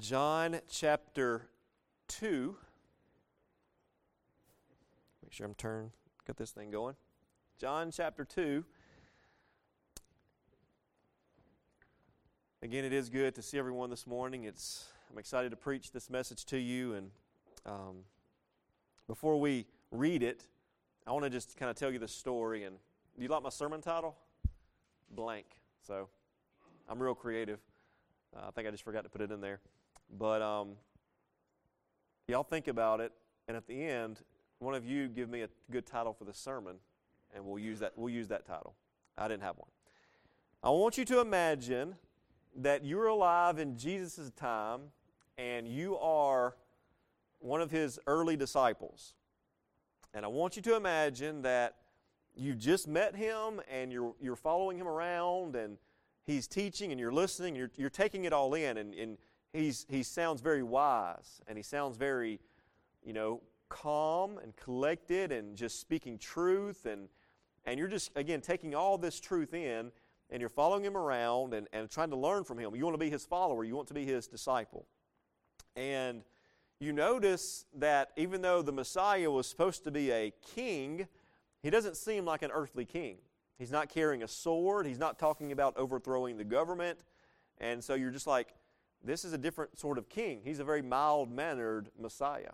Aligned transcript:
John 0.00 0.60
chapter 0.68 1.46
2. 2.08 2.56
Make 5.22 5.32
sure 5.32 5.46
I'm 5.46 5.54
turned, 5.54 5.92
got 6.26 6.36
this 6.36 6.50
thing 6.50 6.72
going. 6.72 6.96
John 7.60 7.92
chapter 7.92 8.24
2. 8.24 8.64
Again, 12.62 12.84
it 12.84 12.92
is 12.92 13.08
good 13.08 13.36
to 13.36 13.42
see 13.42 13.56
everyone 13.56 13.88
this 13.88 14.04
morning. 14.04 14.44
It's 14.44 14.88
I'm 15.12 15.18
excited 15.18 15.50
to 15.50 15.56
preach 15.56 15.92
this 15.92 16.10
message 16.10 16.44
to 16.46 16.58
you. 16.58 16.94
And 16.94 17.10
um, 17.64 17.98
before 19.06 19.38
we 19.38 19.66
read 19.92 20.24
it, 20.24 20.44
I 21.06 21.12
want 21.12 21.24
to 21.24 21.30
just 21.30 21.56
kind 21.56 21.70
of 21.70 21.76
tell 21.76 21.92
you 21.92 22.00
the 22.00 22.08
story. 22.08 22.64
And 22.64 22.78
do 23.16 23.22
you 23.22 23.28
like 23.28 23.44
my 23.44 23.48
sermon 23.48 23.80
title? 23.80 24.16
Blank. 25.12 25.46
So 25.86 26.08
I'm 26.88 27.00
real 27.00 27.14
creative. 27.14 27.60
Uh, 28.36 28.48
I 28.48 28.50
think 28.50 28.66
I 28.66 28.72
just 28.72 28.82
forgot 28.82 29.04
to 29.04 29.08
put 29.08 29.20
it 29.20 29.30
in 29.30 29.40
there. 29.40 29.60
But 30.10 30.42
um, 30.42 30.70
y'all 32.28 32.42
think 32.42 32.68
about 32.68 33.00
it, 33.00 33.12
and 33.48 33.56
at 33.56 33.66
the 33.66 33.82
end, 33.82 34.20
one 34.58 34.74
of 34.74 34.84
you 34.84 35.08
give 35.08 35.28
me 35.28 35.42
a 35.42 35.48
good 35.70 35.86
title 35.86 36.12
for 36.12 36.24
the 36.24 36.34
sermon, 36.34 36.76
and 37.34 37.44
we'll 37.44 37.58
use 37.58 37.80
that. 37.80 37.92
We'll 37.96 38.12
use 38.12 38.28
that 38.28 38.46
title. 38.46 38.74
I 39.18 39.28
didn't 39.28 39.42
have 39.42 39.56
one. 39.56 39.68
I 40.62 40.70
want 40.70 40.96
you 40.96 41.04
to 41.06 41.20
imagine 41.20 41.96
that 42.56 42.84
you're 42.84 43.08
alive 43.08 43.58
in 43.58 43.76
Jesus' 43.76 44.30
time, 44.36 44.80
and 45.36 45.68
you 45.68 45.98
are 45.98 46.56
one 47.40 47.60
of 47.60 47.70
his 47.70 47.98
early 48.06 48.36
disciples. 48.36 49.14
And 50.14 50.24
I 50.24 50.28
want 50.28 50.56
you 50.56 50.62
to 50.62 50.76
imagine 50.76 51.42
that 51.42 51.74
you 52.36 52.54
just 52.54 52.88
met 52.88 53.14
him, 53.14 53.60
and 53.70 53.92
you're 53.92 54.14
you're 54.20 54.36
following 54.36 54.78
him 54.78 54.88
around, 54.88 55.56
and 55.56 55.76
he's 56.24 56.46
teaching, 56.46 56.90
and 56.90 57.00
you're 57.00 57.12
listening. 57.12 57.54
You're 57.54 57.70
you're 57.76 57.90
taking 57.90 58.24
it 58.24 58.32
all 58.32 58.54
in, 58.54 58.78
and 58.78 58.94
and 58.94 59.18
he's, 59.54 59.86
he 59.88 60.02
sounds 60.02 60.40
very 60.40 60.62
wise 60.62 61.40
and 61.48 61.56
he 61.56 61.62
sounds 61.62 61.96
very, 61.96 62.40
you 63.02 63.12
know, 63.12 63.40
calm 63.70 64.38
and 64.38 64.54
collected 64.56 65.32
and 65.32 65.56
just 65.56 65.80
speaking 65.80 66.18
truth. 66.18 66.84
And, 66.84 67.08
and 67.64 67.78
you're 67.78 67.88
just, 67.88 68.10
again, 68.16 68.40
taking 68.40 68.74
all 68.74 68.98
this 68.98 69.18
truth 69.20 69.54
in 69.54 69.90
and 70.30 70.40
you're 70.40 70.50
following 70.50 70.84
him 70.84 70.96
around 70.96 71.54
and, 71.54 71.68
and 71.72 71.88
trying 71.88 72.10
to 72.10 72.16
learn 72.16 72.44
from 72.44 72.58
him. 72.58 72.74
You 72.74 72.84
want 72.84 72.94
to 72.94 73.04
be 73.04 73.10
his 73.10 73.24
follower, 73.24 73.64
you 73.64 73.76
want 73.76 73.88
to 73.88 73.94
be 73.94 74.04
his 74.04 74.26
disciple. 74.26 74.86
And 75.76 76.22
you 76.80 76.92
notice 76.92 77.64
that 77.76 78.10
even 78.16 78.42
though 78.42 78.60
the 78.60 78.72
Messiah 78.72 79.30
was 79.30 79.46
supposed 79.46 79.84
to 79.84 79.90
be 79.90 80.10
a 80.10 80.32
king, 80.54 81.06
he 81.62 81.70
doesn't 81.70 81.96
seem 81.96 82.24
like 82.24 82.42
an 82.42 82.50
earthly 82.52 82.84
king. 82.84 83.16
He's 83.58 83.70
not 83.70 83.88
carrying 83.88 84.24
a 84.24 84.28
sword, 84.28 84.86
he's 84.86 84.98
not 84.98 85.18
talking 85.18 85.52
about 85.52 85.76
overthrowing 85.76 86.36
the 86.36 86.44
government. 86.44 86.98
And 87.58 87.82
so 87.82 87.94
you're 87.94 88.10
just 88.10 88.26
like, 88.26 88.48
this 89.04 89.24
is 89.24 89.32
a 89.32 89.38
different 89.38 89.78
sort 89.78 89.98
of 89.98 90.08
king. 90.08 90.40
He's 90.42 90.58
a 90.58 90.64
very 90.64 90.82
mild 90.82 91.30
mannered 91.30 91.90
Messiah. 91.98 92.52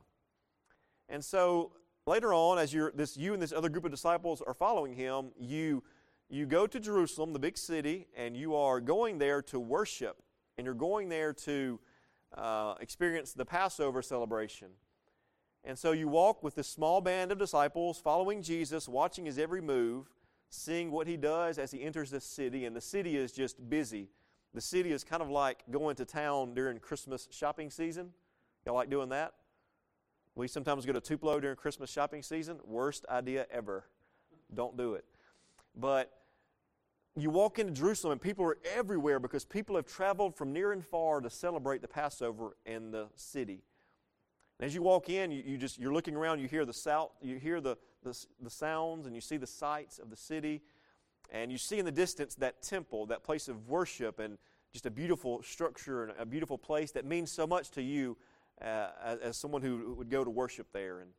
And 1.09 1.25
so 1.25 1.73
later 2.07 2.35
on, 2.35 2.59
as 2.59 2.75
you're, 2.75 2.93
this, 2.93 3.17
you 3.17 3.33
and 3.35 3.43
this 3.43 3.53
other 3.53 3.69
group 3.69 3.85
of 3.85 3.91
disciples 3.91 4.43
are 4.47 4.55
following 4.55 4.93
him, 4.93 5.31
you, 5.39 5.83
you 6.29 6.47
go 6.47 6.67
to 6.67 6.81
Jerusalem, 6.81 7.33
the 7.33 7.39
big 7.39 7.57
city, 7.57 8.09
and 8.17 8.37
you 8.37 8.55
are 8.57 8.81
going 8.81 9.19
there 9.19 9.43
to 9.43 9.61
worship. 9.61 10.23
And 10.59 10.65
you're 10.65 10.75
going 10.75 11.09
there 11.09 11.33
to 11.33 11.81
uh, 12.37 12.75
experience 12.81 13.33
the 13.33 13.45
Passover 13.45 14.03
celebration. 14.03 14.69
And 15.65 15.79
so 15.79 15.93
you 15.93 16.09
walk 16.09 16.43
with 16.43 16.55
this 16.55 16.69
small 16.69 17.01
band 17.01 17.33
of 17.33 17.39
disciples 17.39 17.99
following 17.99 18.43
Jesus, 18.43 18.89
watching 18.89 19.27
his 19.27 19.39
every 19.39 19.61
move, 19.61 20.09
seeing 20.49 20.91
what 20.91 21.07
he 21.07 21.17
does 21.17 21.59
as 21.59 21.71
he 21.71 21.83
enters 21.83 22.11
the 22.11 22.21
city. 22.21 22.65
And 22.65 22.75
the 22.75 22.81
city 22.81 23.17
is 23.17 23.33
just 23.33 23.69
busy 23.69 24.09
the 24.55 24.61
city 24.61 24.93
is 24.93 25.05
kind 25.05 25.23
of 25.23 25.31
like 25.31 25.63
going 25.71 25.97
to 25.97 26.05
town 26.05 26.55
during 26.55 26.79
Christmas 26.79 27.29
shopping 27.31 27.71
season. 27.71 28.11
Y'all 28.67 28.75
like 28.75 28.91
doing 28.91 29.09
that? 29.11 29.35
We 30.35 30.49
sometimes 30.49 30.87
go 30.87 30.93
to 30.93 31.01
Tupelo 31.01 31.41
during 31.41 31.57
Christmas 31.57 31.91
shopping 31.91 32.23
season. 32.23 32.59
Worst 32.65 33.05
idea 33.09 33.47
ever. 33.51 33.85
Don't 34.53 34.77
do 34.77 34.95
it. 34.95 35.05
But 35.77 36.13
you 37.17 37.31
walk 37.31 37.59
into 37.59 37.73
Jerusalem 37.73 38.13
and 38.13 38.21
people 38.21 38.45
are 38.45 38.59
everywhere 38.75 39.19
because 39.19 39.45
people 39.45 39.77
have 39.77 39.87
traveled 39.87 40.37
from 40.37 40.53
near 40.53 40.73
and 40.73 40.85
far 40.85 41.21
to 41.21 41.31
celebrate 41.31 41.83
the 41.83 41.89
Passover 41.89 42.57
in 42.65 42.91
the 42.91 43.09
city. 43.15 43.63
And 44.59 44.67
as 44.67 44.75
you 44.75 44.83
walk 44.83 45.09
in, 45.09 45.31
you, 45.31 45.43
you 45.45 45.57
just 45.57 45.79
you're 45.79 45.93
looking 45.93 46.15
around, 46.15 46.41
you 46.41 46.49
hear 46.49 46.65
the 46.65 46.73
south, 46.73 47.11
you 47.23 47.37
hear 47.37 47.61
the, 47.61 47.77
the, 48.03 48.17
the 48.41 48.51
sounds 48.51 49.07
and 49.07 49.15
you 49.15 49.21
see 49.21 49.37
the 49.37 49.47
sights 49.47 49.99
of 49.99 50.11
the 50.11 50.17
city. 50.17 50.63
And 51.33 51.53
you 51.53 51.59
see 51.59 51.79
in 51.79 51.85
the 51.85 51.93
distance 51.93 52.35
that 52.37 52.63
temple, 52.63 53.07
that 53.07 53.23
place 53.23 53.49
of 53.49 53.69
worship, 53.69 54.19
and 54.19 54.37
just 54.73 54.87
a 54.87 54.91
beautiful 54.91 55.43
structure 55.43 56.05
and 56.05 56.13
a 56.19 56.25
beautiful 56.25 56.57
place 56.57 56.93
that 56.93 57.05
means 57.05 57.31
so 57.31 57.47
much 57.47 57.71
to 57.73 57.83
you 57.83 58.17
uh, 58.63 58.89
as, 59.03 59.19
as, 59.21 59.37
someone 59.37 59.63
who 59.63 59.95
would 59.95 60.11
go 60.11 60.23
to 60.23 60.31
worship 60.31 60.67
there. 60.73 61.01
And 61.01 61.11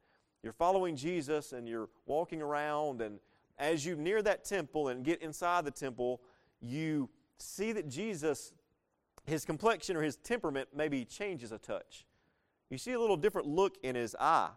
you're 0.44 0.54
following 0.54 0.96
Jesus 0.96 1.54
and 1.54 1.68
you're 1.68 1.90
walking 2.06 2.42
around, 2.42 3.02
and 3.02 3.20
as 3.58 3.86
you 3.86 3.96
near 3.96 4.22
that 4.22 4.46
temple 4.46 4.88
and 4.90 5.04
get 5.04 5.22
inside 5.22 5.66
the 5.66 5.72
temple, 5.72 6.22
you 6.62 7.10
see 7.38 7.72
that 7.74 7.90
Jesus, 7.90 8.54
his 9.26 9.44
complexion 9.44 9.96
or 9.96 10.02
his 10.02 10.18
temperament 10.18 10.70
maybe 10.76 11.04
changes 11.04 11.52
a 11.52 11.58
touch. 11.58 12.06
You 12.70 12.78
see 12.78 12.94
a 12.94 13.00
little 13.00 13.18
different 13.18 13.48
look 13.48 13.78
in 13.84 13.96
his 13.96 14.16
eye, 14.20 14.50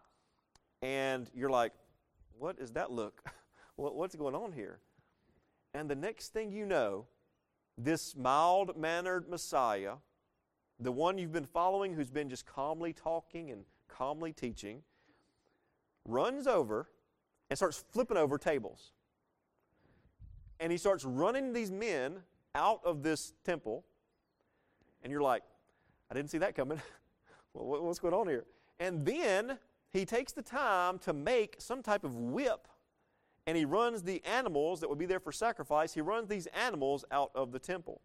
and 0.82 1.28
you're 1.34 1.50
like, 1.50 1.72
what 2.38 2.58
is 2.58 2.72
that 2.72 2.92
look? 2.92 3.22
What's 3.76 4.14
going 4.14 4.34
on 4.34 4.52
here? 4.52 4.78
And 5.72 5.90
the 5.90 5.96
next 5.96 6.28
thing 6.32 6.52
you 6.52 6.64
know, 6.64 7.06
this 7.76 8.14
mild 8.16 8.76
mannered 8.76 9.28
Messiah, 9.28 9.94
the 10.78 10.92
one 10.92 11.18
you've 11.18 11.32
been 11.32 11.46
following 11.46 11.92
who's 11.94 12.10
been 12.10 12.28
just 12.28 12.46
calmly 12.46 12.92
talking 12.92 13.50
and 13.50 13.64
calmly 13.88 14.32
teaching, 14.32 14.82
runs 16.04 16.46
over 16.46 16.88
and 17.50 17.56
starts 17.56 17.84
flipping 17.90 18.16
over 18.16 18.38
tables. 18.38 18.92
And 20.60 20.70
he 20.70 20.78
starts 20.78 21.04
running 21.04 21.52
these 21.52 21.70
men 21.70 22.20
out 22.54 22.80
of 22.84 23.02
this 23.02 23.34
temple. 23.44 23.84
And 25.02 25.12
you're 25.12 25.22
like, 25.22 25.42
I 26.10 26.14
didn't 26.14 26.30
see 26.30 26.38
that 26.38 26.54
coming. 26.54 26.80
What's 27.52 27.98
going 27.98 28.14
on 28.14 28.28
here? 28.28 28.44
And 28.80 29.04
then 29.04 29.58
he 29.92 30.04
takes 30.04 30.32
the 30.32 30.42
time 30.42 30.98
to 31.00 31.12
make 31.12 31.56
some 31.58 31.82
type 31.82 32.04
of 32.04 32.16
whip 32.16 32.66
and 33.46 33.56
he 33.56 33.64
runs 33.64 34.02
the 34.02 34.22
animals 34.24 34.80
that 34.80 34.88
would 34.88 34.98
be 34.98 35.06
there 35.06 35.20
for 35.20 35.32
sacrifice, 35.32 35.94
he 35.94 36.00
runs 36.00 36.28
these 36.28 36.46
animals 36.48 37.04
out 37.10 37.30
of 37.34 37.52
the 37.52 37.58
temple. 37.58 38.00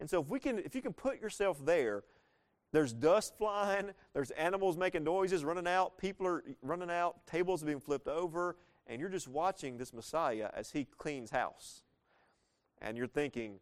And 0.00 0.08
so 0.08 0.20
if 0.20 0.28
we 0.28 0.40
can 0.40 0.58
if 0.58 0.74
you 0.74 0.82
can 0.82 0.92
put 0.92 1.20
yourself 1.20 1.64
there, 1.64 2.04
there's 2.72 2.92
dust 2.92 3.38
flying, 3.38 3.90
there's 4.14 4.32
animals 4.32 4.76
making 4.76 5.04
noises, 5.04 5.44
running 5.44 5.68
out, 5.68 5.96
people 5.96 6.26
are 6.26 6.42
running 6.60 6.90
out, 6.90 7.24
tables 7.26 7.62
are 7.62 7.66
being 7.66 7.80
flipped 7.80 8.08
over, 8.08 8.56
and 8.86 9.00
you're 9.00 9.10
just 9.10 9.28
watching 9.28 9.78
this 9.78 9.92
Messiah 9.92 10.50
as 10.54 10.72
he 10.72 10.84
cleans 10.98 11.30
house. 11.30 11.82
And 12.82 12.98
you're 12.98 13.06
thinking, 13.06 13.60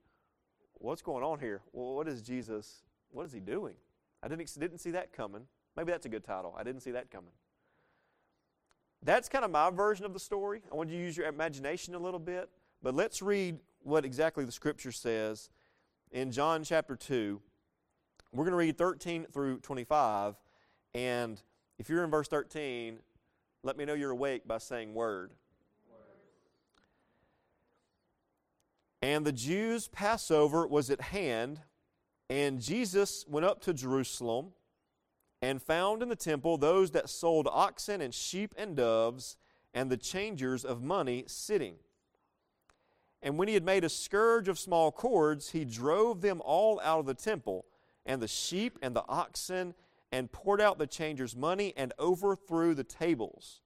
what's 0.74 1.02
going 1.02 1.22
on 1.22 1.40
here? 1.40 1.60
Well, 1.72 1.94
what 1.94 2.08
is 2.08 2.22
Jesus, 2.22 2.82
what 3.10 3.26
is 3.26 3.32
he 3.32 3.40
doing? 3.40 3.74
I 4.22 4.28
didn't, 4.28 4.50
didn't 4.58 4.78
see 4.78 4.92
that 4.92 5.12
coming. 5.12 5.42
Maybe 5.76 5.92
that's 5.92 6.06
a 6.06 6.08
good 6.08 6.24
title. 6.24 6.54
I 6.58 6.62
didn't 6.62 6.80
see 6.80 6.92
that 6.92 7.10
coming. 7.10 7.32
That's 9.04 9.28
kind 9.28 9.44
of 9.44 9.50
my 9.50 9.70
version 9.70 10.04
of 10.04 10.12
the 10.12 10.20
story. 10.20 10.62
I 10.70 10.76
want 10.76 10.90
you 10.90 10.96
to 10.96 11.02
use 11.02 11.16
your 11.16 11.26
imagination 11.26 11.94
a 11.94 11.98
little 11.98 12.20
bit. 12.20 12.48
But 12.82 12.94
let's 12.94 13.20
read 13.20 13.58
what 13.82 14.04
exactly 14.04 14.44
the 14.44 14.52
scripture 14.52 14.92
says 14.92 15.50
in 16.12 16.30
John 16.30 16.62
chapter 16.62 16.94
2. 16.94 17.40
We're 18.32 18.44
going 18.44 18.52
to 18.52 18.56
read 18.56 18.78
13 18.78 19.26
through 19.32 19.58
25. 19.58 20.36
And 20.94 21.40
if 21.78 21.88
you're 21.88 22.04
in 22.04 22.10
verse 22.10 22.28
13, 22.28 22.98
let 23.62 23.76
me 23.76 23.84
know 23.84 23.94
you're 23.94 24.10
awake 24.10 24.46
by 24.46 24.58
saying 24.58 24.94
word. 24.94 25.32
And 29.02 29.24
the 29.24 29.32
Jews' 29.32 29.88
Passover 29.88 30.64
was 30.64 30.88
at 30.88 31.00
hand, 31.00 31.60
and 32.30 32.60
Jesus 32.60 33.24
went 33.28 33.44
up 33.44 33.60
to 33.62 33.74
Jerusalem 33.74 34.52
and 35.42 35.60
found 35.60 36.02
in 36.02 36.08
the 36.08 36.16
temple 36.16 36.56
those 36.56 36.92
that 36.92 37.10
sold 37.10 37.48
oxen 37.50 38.00
and 38.00 38.14
sheep 38.14 38.54
and 38.56 38.76
doves, 38.76 39.36
and 39.74 39.90
the 39.90 39.96
changers 39.96 40.64
of 40.64 40.82
money 40.82 41.24
sitting. 41.26 41.74
And 43.20 43.36
when 43.36 43.48
he 43.48 43.54
had 43.54 43.64
made 43.64 43.82
a 43.82 43.88
scourge 43.88 44.48
of 44.48 44.58
small 44.58 44.92
cords, 44.92 45.50
he 45.50 45.64
drove 45.64 46.20
them 46.20 46.40
all 46.44 46.80
out 46.80 47.00
of 47.00 47.06
the 47.06 47.14
temple, 47.14 47.66
and 48.06 48.22
the 48.22 48.28
sheep 48.28 48.78
and 48.82 48.94
the 48.94 49.04
oxen, 49.08 49.74
and 50.12 50.30
poured 50.30 50.60
out 50.60 50.78
the 50.78 50.86
changers' 50.86 51.34
money, 51.34 51.72
and 51.76 51.92
overthrew 51.98 52.74
the 52.74 52.84
tables. 52.84 53.60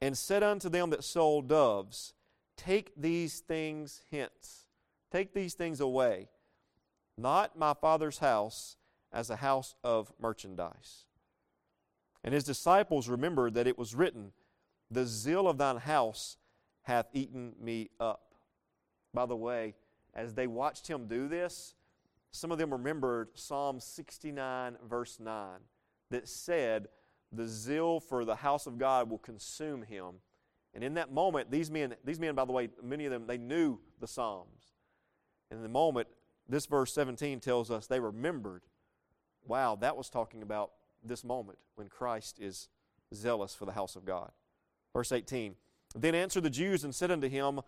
And 0.00 0.16
said 0.16 0.42
unto 0.42 0.68
them 0.68 0.90
that 0.90 1.04
sold 1.04 1.48
doves, 1.48 2.14
Take 2.56 2.92
these 2.96 3.40
things 3.40 4.02
hence, 4.12 4.66
take 5.10 5.34
these 5.34 5.54
things 5.54 5.80
away. 5.80 6.28
Not 7.18 7.58
my 7.58 7.74
father's 7.74 8.18
house 8.18 8.76
as 9.12 9.30
a 9.30 9.36
house 9.36 9.74
of 9.84 10.12
merchandise. 10.20 11.04
And 12.24 12.32
his 12.32 12.44
disciples 12.44 13.08
remembered 13.08 13.54
that 13.54 13.66
it 13.66 13.78
was 13.78 13.94
written, 13.94 14.32
The 14.90 15.06
zeal 15.06 15.48
of 15.48 15.58
thine 15.58 15.78
house 15.78 16.36
hath 16.82 17.06
eaten 17.12 17.54
me 17.60 17.90
up. 18.00 18.34
By 19.12 19.26
the 19.26 19.36
way, 19.36 19.74
as 20.14 20.34
they 20.34 20.46
watched 20.46 20.88
him 20.88 21.06
do 21.06 21.28
this, 21.28 21.74
some 22.30 22.50
of 22.50 22.58
them 22.58 22.72
remembered 22.72 23.28
Psalm 23.34 23.78
69, 23.78 24.76
verse 24.88 25.20
9, 25.20 25.58
that 26.10 26.28
said, 26.28 26.88
The 27.32 27.46
zeal 27.46 28.00
for 28.00 28.24
the 28.24 28.36
house 28.36 28.66
of 28.66 28.78
God 28.78 29.10
will 29.10 29.18
consume 29.18 29.82
him. 29.82 30.14
And 30.74 30.82
in 30.82 30.94
that 30.94 31.12
moment, 31.12 31.50
these 31.50 31.70
men, 31.70 31.94
these 32.04 32.18
men, 32.18 32.34
by 32.34 32.46
the 32.46 32.52
way, 32.52 32.70
many 32.82 33.04
of 33.04 33.12
them, 33.12 33.26
they 33.26 33.36
knew 33.36 33.78
the 34.00 34.06
Psalms. 34.06 34.72
And 35.50 35.58
in 35.58 35.62
the 35.62 35.68
moment, 35.68 36.08
this 36.48 36.64
verse 36.64 36.94
17 36.94 37.40
tells 37.40 37.70
us 37.70 37.86
they 37.86 38.00
remembered. 38.00 38.62
Wow, 39.46 39.76
that 39.76 39.96
was 39.96 40.08
talking 40.08 40.42
about 40.42 40.72
this 41.04 41.24
moment 41.24 41.58
when 41.74 41.88
Christ 41.88 42.38
is 42.40 42.68
zealous 43.14 43.54
for 43.54 43.66
the 43.66 43.72
house 43.72 43.96
of 43.96 44.04
God. 44.04 44.30
Verse 44.92 45.12
18 45.12 45.54
Then 45.94 46.14
answered 46.14 46.44
the 46.44 46.50
Jews 46.50 46.84
and 46.84 46.94
said 46.94 47.10
unto 47.10 47.28
him, 47.28 47.60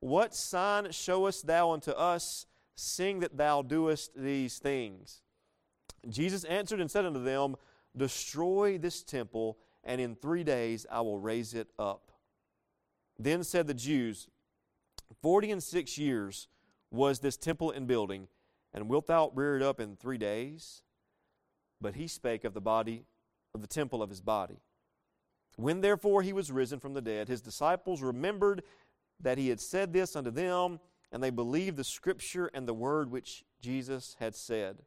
What 0.00 0.34
sign 0.34 0.90
showest 0.92 1.46
thou 1.46 1.72
unto 1.72 1.90
us, 1.92 2.46
seeing 2.76 3.20
that 3.20 3.36
thou 3.36 3.62
doest 3.62 4.12
these 4.16 4.58
things? 4.58 5.22
Jesus 6.08 6.44
answered 6.44 6.80
and 6.80 6.90
said 6.90 7.04
unto 7.04 7.22
them, 7.22 7.56
Destroy 7.96 8.78
this 8.78 9.02
temple, 9.02 9.58
and 9.82 10.00
in 10.00 10.14
three 10.14 10.44
days 10.44 10.86
I 10.90 11.00
will 11.00 11.18
raise 11.18 11.54
it 11.54 11.68
up. 11.78 12.12
Then 13.18 13.42
said 13.42 13.66
the 13.66 13.74
Jews, 13.74 14.28
Forty 15.22 15.50
and 15.50 15.62
six 15.62 15.96
years 15.96 16.48
was 16.90 17.20
this 17.20 17.36
temple 17.36 17.70
in 17.70 17.86
building, 17.86 18.28
and 18.74 18.88
wilt 18.88 19.06
thou 19.06 19.30
rear 19.34 19.56
it 19.56 19.62
up 19.62 19.80
in 19.80 19.96
three 19.96 20.18
days? 20.18 20.82
But 21.80 21.94
he 21.94 22.08
spake 22.08 22.44
of 22.44 22.54
the 22.54 22.60
body, 22.60 23.04
of 23.54 23.60
the 23.60 23.66
temple 23.66 24.02
of 24.02 24.10
his 24.10 24.20
body. 24.20 24.60
When 25.56 25.80
therefore 25.80 26.22
he 26.22 26.32
was 26.32 26.52
risen 26.52 26.78
from 26.80 26.94
the 26.94 27.00
dead, 27.00 27.28
his 27.28 27.40
disciples 27.40 28.02
remembered 28.02 28.62
that 29.20 29.38
he 29.38 29.48
had 29.48 29.60
said 29.60 29.92
this 29.92 30.14
unto 30.14 30.30
them, 30.30 30.80
and 31.10 31.22
they 31.22 31.30
believed 31.30 31.76
the 31.76 31.84
scripture 31.84 32.50
and 32.52 32.68
the 32.68 32.74
word 32.74 33.10
which 33.10 33.44
Jesus 33.60 34.16
had 34.18 34.34
said. 34.34 34.82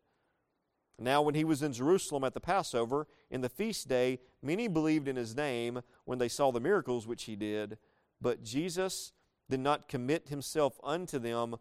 Now, 1.00 1.22
when 1.22 1.34
he 1.34 1.46
was 1.46 1.64
in 1.64 1.72
Jerusalem 1.72 2.24
at 2.26 2.34
the 2.34 2.42
Passover, 2.42 3.08
in 3.32 3.42
the 3.42 3.50
feast 3.50 3.88
day, 3.88 4.20
many 4.44 4.68
believed 4.68 5.08
in 5.08 5.16
his 5.16 5.36
name 5.36 5.82
when 6.04 6.20
they 6.20 6.28
saw 6.28 6.52
the 6.52 6.60
miracles 6.60 7.08
which 7.08 7.24
he 7.24 7.36
did. 7.36 7.78
But 8.22 8.44
Jesus 8.44 9.14
did 9.50 9.62
not 9.62 9.88
commit 9.88 10.28
himself 10.28 10.78
unto 10.84 11.18
them 11.18 11.56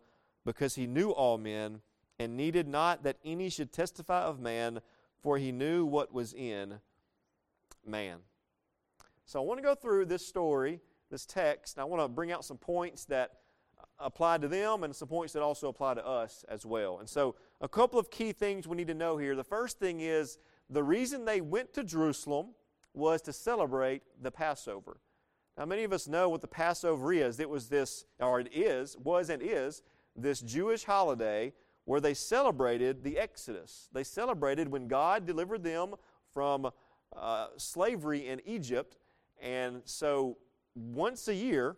because 0.45 0.75
he 0.75 0.87
knew 0.87 1.11
all 1.11 1.39
men 1.39 1.81
and 2.19 2.37
needed 2.37 2.67
not 2.67 3.05
that 3.05 3.19
any 3.25 3.49
should 3.49 3.73
testify 3.73 4.23
of 4.23 4.41
man, 4.41 4.81
for 5.23 5.39
he 5.39 5.53
knew 5.53 5.85
what 5.85 6.13
was 6.13 6.33
in 6.33 6.81
man. 7.87 8.19
So 9.25 9.41
I 9.41 9.43
want 9.45 9.59
to 9.59 9.63
go 9.63 9.75
through 9.75 10.07
this 10.07 10.27
story, 10.27 10.81
this 11.11 11.27
text, 11.27 11.77
and 11.77 11.83
I 11.83 11.85
want 11.85 12.03
to 12.03 12.09
bring 12.09 12.33
out 12.33 12.45
some 12.45 12.57
points 12.57 13.05
that 13.07 13.33
apply 13.99 14.39
to 14.39 14.49
them 14.49 14.85
and 14.85 14.95
some 14.95 15.09
points 15.09 15.33
that 15.33 15.43
also 15.43 15.69
apply 15.69 15.95
to 15.95 16.07
us 16.07 16.45
as 16.49 16.65
well. 16.65 16.99
And 16.99 17.09
so, 17.09 17.35
a 17.61 17.69
couple 17.69 17.99
of 17.99 18.11
key 18.11 18.33
things 18.33 18.69
we 18.69 18.77
need 18.77 18.87
to 18.87 18.95
know 18.95 19.17
here. 19.17 19.35
The 19.35 19.45
first 19.45 19.79
thing 19.79 20.01
is 20.01 20.39
the 20.71 20.83
reason 20.83 21.25
they 21.25 21.41
went 21.41 21.73
to 21.75 21.85
Jerusalem 21.85 22.55
was 22.95 23.23
to 23.23 23.33
celebrate 23.33 24.03
the 24.21 24.31
Passover. 24.31 25.01
Now, 25.57 25.65
many 25.65 25.83
of 25.83 25.93
us 25.93 26.07
know 26.07 26.29
what 26.29 26.41
the 26.41 26.49
Passover 26.49 27.13
is. 27.13 27.41
It 27.41 27.51
was 27.51 27.69
this, 27.69 28.05
or 28.21 28.41
it 28.41 28.49
is, 28.53 28.97
was 28.97 29.29
and 29.29 29.43
is, 29.43 29.83
this 30.15 30.41
Jewish 30.41 30.85
holiday 30.85 31.53
where 31.89 32.01
they 32.01 32.13
celebrated 32.13 33.03
the 33.03 33.17
Exodus. 33.17 33.89
They 33.95 34.05
celebrated 34.05 34.69
when 34.69 34.89
God 34.89 35.25
delivered 35.25 35.65
them 35.65 35.95
from 36.35 36.71
uh, 37.17 37.47
slavery 37.57 38.29
in 38.29 38.43
Egypt 38.45 38.99
and 39.41 39.81
so 39.87 40.37
once 40.75 41.29
a 41.29 41.35
year, 41.35 41.77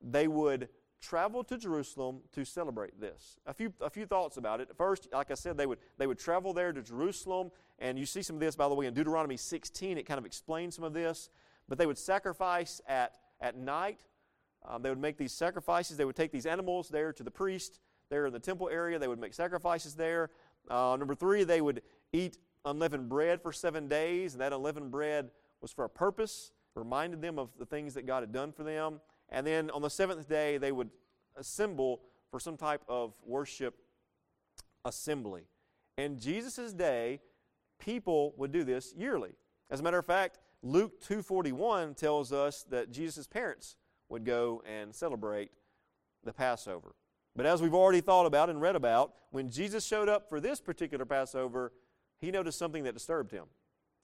they 0.00 0.28
would 0.28 0.70
travel 0.98 1.44
to 1.44 1.58
Jerusalem 1.58 2.20
to 2.32 2.42
celebrate 2.44 2.98
this. 2.98 3.38
A 3.46 3.52
few, 3.52 3.70
a 3.82 3.90
few 3.90 4.06
thoughts 4.06 4.38
about 4.38 4.62
it. 4.62 4.70
First, 4.78 5.08
like 5.12 5.30
I 5.30 5.34
said, 5.34 5.58
they 5.58 5.66
would, 5.66 5.78
they 5.98 6.06
would 6.06 6.18
travel 6.18 6.54
there 6.54 6.72
to 6.72 6.80
Jerusalem, 6.80 7.50
and 7.78 7.98
you 7.98 8.06
see 8.06 8.22
some 8.22 8.36
of 8.36 8.40
this, 8.40 8.56
by 8.56 8.66
the 8.66 8.74
way, 8.74 8.86
in 8.86 8.94
Deuteronomy 8.94 9.36
16. 9.36 9.98
It 9.98 10.06
kind 10.06 10.18
of 10.18 10.24
explains 10.24 10.74
some 10.74 10.84
of 10.84 10.94
this. 10.94 11.28
But 11.68 11.76
they 11.76 11.86
would 11.86 11.98
sacrifice 11.98 12.80
at, 12.88 13.18
at 13.42 13.58
night. 13.58 14.00
Um, 14.66 14.80
they 14.80 14.88
would 14.88 15.00
make 15.00 15.18
these 15.18 15.32
sacrifices. 15.32 15.98
They 15.98 16.06
would 16.06 16.16
take 16.16 16.32
these 16.32 16.46
animals 16.46 16.88
there 16.88 17.12
to 17.12 17.22
the 17.22 17.30
priest 17.30 17.80
there 18.10 18.26
in 18.26 18.32
the 18.32 18.40
temple 18.40 18.68
area. 18.68 18.98
They 18.98 19.08
would 19.08 19.20
make 19.20 19.34
sacrifices 19.34 19.94
there. 19.94 20.30
Uh, 20.68 20.96
number 20.98 21.14
three, 21.14 21.44
they 21.44 21.60
would 21.60 21.82
eat 22.12 22.36
unleavened 22.64 23.08
bread 23.08 23.40
for 23.40 23.52
seven 23.52 23.88
days, 23.88 24.34
and 24.34 24.40
that 24.40 24.52
unleavened 24.52 24.90
bread 24.90 25.30
was 25.62 25.72
for 25.72 25.84
a 25.84 25.88
purpose 25.88 26.52
reminded 26.74 27.20
them 27.20 27.38
of 27.38 27.50
the 27.58 27.66
things 27.66 27.94
that 27.94 28.06
God 28.06 28.22
had 28.22 28.32
done 28.32 28.52
for 28.52 28.62
them. 28.62 29.00
And 29.28 29.46
then 29.46 29.70
on 29.70 29.82
the 29.82 29.90
seventh 29.90 30.28
day, 30.28 30.58
they 30.58 30.72
would 30.72 30.90
assemble 31.36 32.00
for 32.30 32.40
some 32.40 32.56
type 32.56 32.82
of 32.88 33.14
worship 33.24 33.74
assembly. 34.84 35.42
In 35.98 36.18
Jesus' 36.18 36.72
day, 36.72 37.20
people 37.78 38.34
would 38.36 38.52
do 38.52 38.64
this 38.64 38.94
yearly. 38.96 39.32
As 39.70 39.80
a 39.80 39.82
matter 39.82 39.98
of 39.98 40.06
fact, 40.06 40.38
Luke 40.62 41.00
2:41 41.00 41.94
tells 41.94 42.32
us 42.32 42.64
that 42.64 42.90
Jesus' 42.90 43.26
parents 43.26 43.76
would 44.08 44.24
go 44.24 44.62
and 44.66 44.94
celebrate 44.94 45.52
the 46.24 46.32
Passover. 46.32 46.94
But 47.36 47.46
as 47.46 47.62
we've 47.62 47.74
already 47.74 48.00
thought 48.00 48.26
about 48.26 48.50
and 48.50 48.60
read 48.60 48.76
about, 48.76 49.14
when 49.30 49.50
Jesus 49.50 49.84
showed 49.84 50.08
up 50.08 50.28
for 50.28 50.40
this 50.40 50.60
particular 50.60 51.04
Passover, 51.04 51.72
he 52.18 52.30
noticed 52.30 52.58
something 52.58 52.84
that 52.84 52.94
disturbed 52.94 53.30
him. 53.30 53.44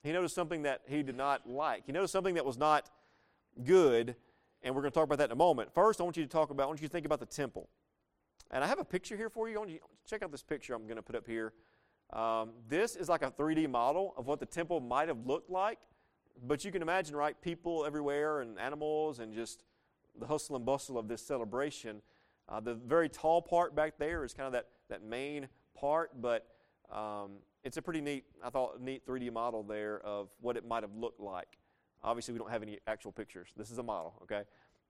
He 0.02 0.12
noticed 0.12 0.34
something 0.34 0.62
that 0.62 0.82
he 0.86 1.02
did 1.02 1.16
not 1.16 1.48
like. 1.48 1.84
He 1.86 1.92
noticed 1.92 2.12
something 2.12 2.34
that 2.34 2.44
was 2.44 2.56
not 2.56 2.90
good, 3.64 4.14
and 4.62 4.74
we're 4.74 4.82
going 4.82 4.92
to 4.92 4.94
talk 4.94 5.04
about 5.04 5.18
that 5.18 5.26
in 5.26 5.32
a 5.32 5.36
moment. 5.36 5.74
First, 5.74 6.00
I 6.00 6.04
want 6.04 6.16
you 6.16 6.22
to 6.22 6.28
talk 6.28 6.50
about, 6.50 6.64
I 6.64 6.66
want 6.66 6.80
you 6.80 6.88
to 6.88 6.92
think 6.92 7.06
about 7.06 7.20
the 7.20 7.26
temple. 7.26 7.68
And 8.50 8.62
I 8.62 8.66
have 8.68 8.78
a 8.78 8.84
picture 8.84 9.16
here 9.16 9.28
for 9.28 9.48
you. 9.48 9.56
I 9.56 9.58
want 9.58 9.70
you 9.70 9.78
to 9.78 9.84
check 10.08 10.22
out 10.22 10.30
this 10.30 10.42
picture 10.42 10.74
I'm 10.74 10.84
going 10.84 10.96
to 10.96 11.02
put 11.02 11.16
up 11.16 11.26
here. 11.26 11.52
Um, 12.12 12.50
this 12.68 12.94
is 12.94 13.08
like 13.08 13.22
a 13.22 13.30
3D 13.30 13.68
model 13.68 14.14
of 14.16 14.26
what 14.26 14.38
the 14.38 14.46
temple 14.46 14.80
might 14.80 15.08
have 15.08 15.26
looked 15.26 15.50
like. 15.50 15.78
But 16.46 16.64
you 16.64 16.70
can 16.70 16.82
imagine, 16.82 17.16
right, 17.16 17.40
people 17.40 17.84
everywhere 17.84 18.42
and 18.42 18.58
animals 18.58 19.18
and 19.18 19.34
just 19.34 19.64
the 20.18 20.26
hustle 20.26 20.54
and 20.54 20.64
bustle 20.64 20.98
of 20.98 21.08
this 21.08 21.22
celebration. 21.22 22.02
Uh, 22.48 22.60
the 22.60 22.74
very 22.74 23.08
tall 23.08 23.42
part 23.42 23.74
back 23.74 23.94
there 23.98 24.24
is 24.24 24.32
kind 24.32 24.46
of 24.46 24.52
that, 24.52 24.68
that 24.88 25.02
main 25.02 25.48
part, 25.74 26.20
but 26.20 26.46
um, 26.92 27.32
it's 27.64 27.76
a 27.76 27.82
pretty 27.82 28.00
neat, 28.00 28.24
I 28.44 28.50
thought, 28.50 28.80
neat 28.80 29.04
3D 29.06 29.32
model 29.32 29.62
there 29.62 30.00
of 30.00 30.28
what 30.40 30.56
it 30.56 30.66
might 30.66 30.82
have 30.82 30.94
looked 30.94 31.20
like. 31.20 31.58
Obviously, 32.04 32.32
we 32.32 32.38
don't 32.38 32.50
have 32.50 32.62
any 32.62 32.78
actual 32.86 33.10
pictures. 33.10 33.48
This 33.56 33.70
is 33.70 33.78
a 33.78 33.82
model, 33.82 34.14
okay? 34.22 34.42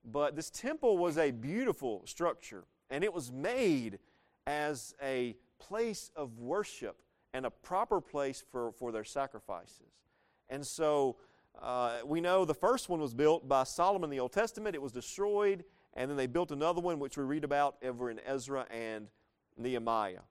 But 0.05 0.35
this 0.35 0.49
temple 0.49 0.97
was 0.97 1.17
a 1.17 1.31
beautiful 1.31 2.03
structure, 2.05 2.65
and 2.89 3.03
it 3.03 3.11
was 3.11 3.31
made 3.31 3.97
as 4.45 4.93
a 5.01 5.35
place 5.59 6.11
of 6.15 6.37
worship 6.37 6.97
and 7.33 7.45
a 7.45 7.49
proper 7.49 7.99
place 7.99 8.43
for, 8.51 8.71
for 8.71 8.91
their 8.91 9.03
sacrifices. 9.03 10.03
And 10.49 10.65
so 10.65 11.17
uh, 11.61 11.97
we 12.05 12.21
know 12.21 12.45
the 12.45 12.53
first 12.53 12.89
one 12.89 12.99
was 12.99 13.13
built 13.13 13.47
by 13.47 13.63
Solomon 13.63 14.09
in 14.09 14.11
the 14.11 14.19
Old 14.19 14.31
Testament. 14.31 14.75
It 14.75 14.81
was 14.81 14.91
destroyed, 14.91 15.63
and 15.97 16.09
then 16.09 16.15
they 16.15 16.27
built 16.27 16.51
another 16.51 16.79
one, 16.79 16.99
which 16.99 17.17
we 17.17 17.25
read 17.25 17.43
about 17.43 17.75
over 17.83 18.09
in 18.09 18.21
Ezra 18.25 18.65
and 18.71 19.09
Nehemiah. 19.57 20.21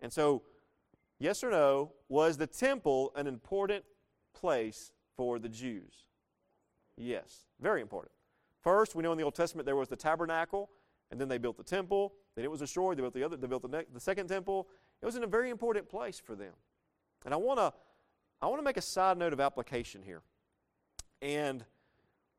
And 0.00 0.10
so 0.10 0.42
Yes 1.18 1.42
or 1.42 1.50
no, 1.50 1.92
was 2.08 2.36
the 2.36 2.46
temple 2.46 3.12
an 3.16 3.26
important 3.26 3.84
place 4.34 4.92
for 5.16 5.38
the 5.38 5.48
Jews? 5.48 6.04
Yes, 6.96 7.46
very 7.60 7.80
important. 7.80 8.12
First, 8.62 8.94
we 8.94 9.02
know 9.02 9.12
in 9.12 9.18
the 9.18 9.24
Old 9.24 9.34
Testament 9.34 9.64
there 9.64 9.76
was 9.76 9.88
the 9.88 9.96
tabernacle, 9.96 10.70
and 11.10 11.20
then 11.20 11.28
they 11.28 11.38
built 11.38 11.56
the 11.56 11.64
temple. 11.64 12.14
Then 12.34 12.44
it 12.44 12.50
was 12.50 12.60
destroyed. 12.60 12.98
They 12.98 13.02
built 13.02 13.14
the 13.14 13.22
other. 13.22 13.36
They 13.36 13.46
built 13.46 13.62
the, 13.62 13.68
ne- 13.68 13.86
the 13.92 14.00
second 14.00 14.28
temple. 14.28 14.68
It 15.00 15.06
was 15.06 15.16
in 15.16 15.24
a 15.24 15.26
very 15.26 15.50
important 15.50 15.88
place 15.88 16.18
for 16.18 16.34
them. 16.34 16.52
And 17.24 17.32
I 17.32 17.36
want 17.36 17.58
to, 17.58 17.72
I 18.42 18.46
want 18.46 18.58
to 18.58 18.64
make 18.64 18.76
a 18.76 18.82
side 18.82 19.16
note 19.16 19.32
of 19.32 19.40
application 19.40 20.02
here. 20.02 20.22
And 21.22 21.64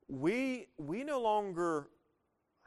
we 0.07 0.67
we 0.77 1.03
no 1.03 1.19
longer 1.19 1.89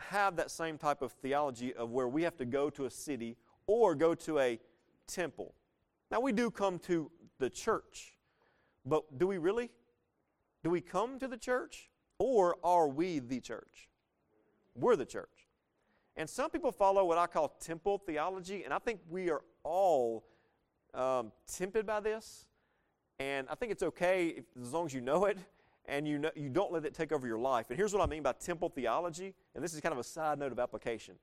have 0.09 0.37
that 0.37 0.51
same 0.51 0.79
type 0.79 1.03
of 1.03 1.13
theology 1.13 1.75
of 1.75 1.91
where 1.91 2.09
we 2.09 2.23
have 2.23 2.37
to 2.39 2.45
go 2.45 2.71
to 2.71 2.87
a 2.87 2.91
city 2.91 3.37
or 3.67 3.95
go 3.95 4.15
to 4.15 4.39
a 4.39 4.59
temple. 5.07 5.55
Now, 6.11 6.21
we 6.21 6.33
do 6.33 6.51
come 6.51 6.79
to 6.81 7.11
the 7.39 7.51
church, 7.51 8.15
but 8.85 9.19
do 9.19 9.27
we 9.27 9.39
really? 9.39 9.71
Do 10.65 10.71
we 10.71 10.81
come 10.81 11.19
to 11.19 11.29
the 11.29 11.37
church, 11.37 11.91
or 12.19 12.57
are 12.65 12.89
we 12.89 13.19
the 13.19 13.41
church? 13.41 13.89
We're 14.75 14.97
the 14.97 15.07
church. 15.07 15.49
And 16.17 16.29
some 16.29 16.51
people 16.51 16.73
follow 16.73 17.05
what 17.05 17.19
I 17.19 17.27
call 17.27 17.49
temple 17.61 17.99
theology, 17.99 18.65
and 18.65 18.75
I 18.75 18.79
think 18.79 19.01
we 19.09 19.31
are 19.31 19.43
all 19.63 20.25
um, 20.93 21.33
tempted 21.47 21.87
by 21.87 22.01
this. 22.01 22.47
And 23.19 23.47
I 23.51 23.55
think 23.55 23.71
it's 23.71 23.83
okay 23.83 24.29
if, 24.29 24.45
as 24.61 24.73
long 24.73 24.87
as 24.87 24.95
you 24.95 25.01
know 25.01 25.27
it 25.27 25.39
and 25.91 26.07
you, 26.07 26.19
know, 26.19 26.31
you 26.37 26.49
don't 26.49 26.73
let 26.73 26.85
it 26.85 26.95
take 26.95 27.11
over 27.11 27.27
your 27.27 27.39
life. 27.39 27.67
And 27.69 27.77
here's 27.77 27.93
what 27.93 28.01
I 28.01 28.07
mean 28.07 28.23
by 28.23 28.33
temple 28.33 28.69
theology, 28.69 29.35
and 29.55 29.63
this 29.63 29.75
is 29.75 29.81
kind 29.81 29.93
of 29.93 29.99
a 29.99 30.05
side 30.05 30.39
note 30.39 30.53
of 30.53 30.61
application. 30.61 31.17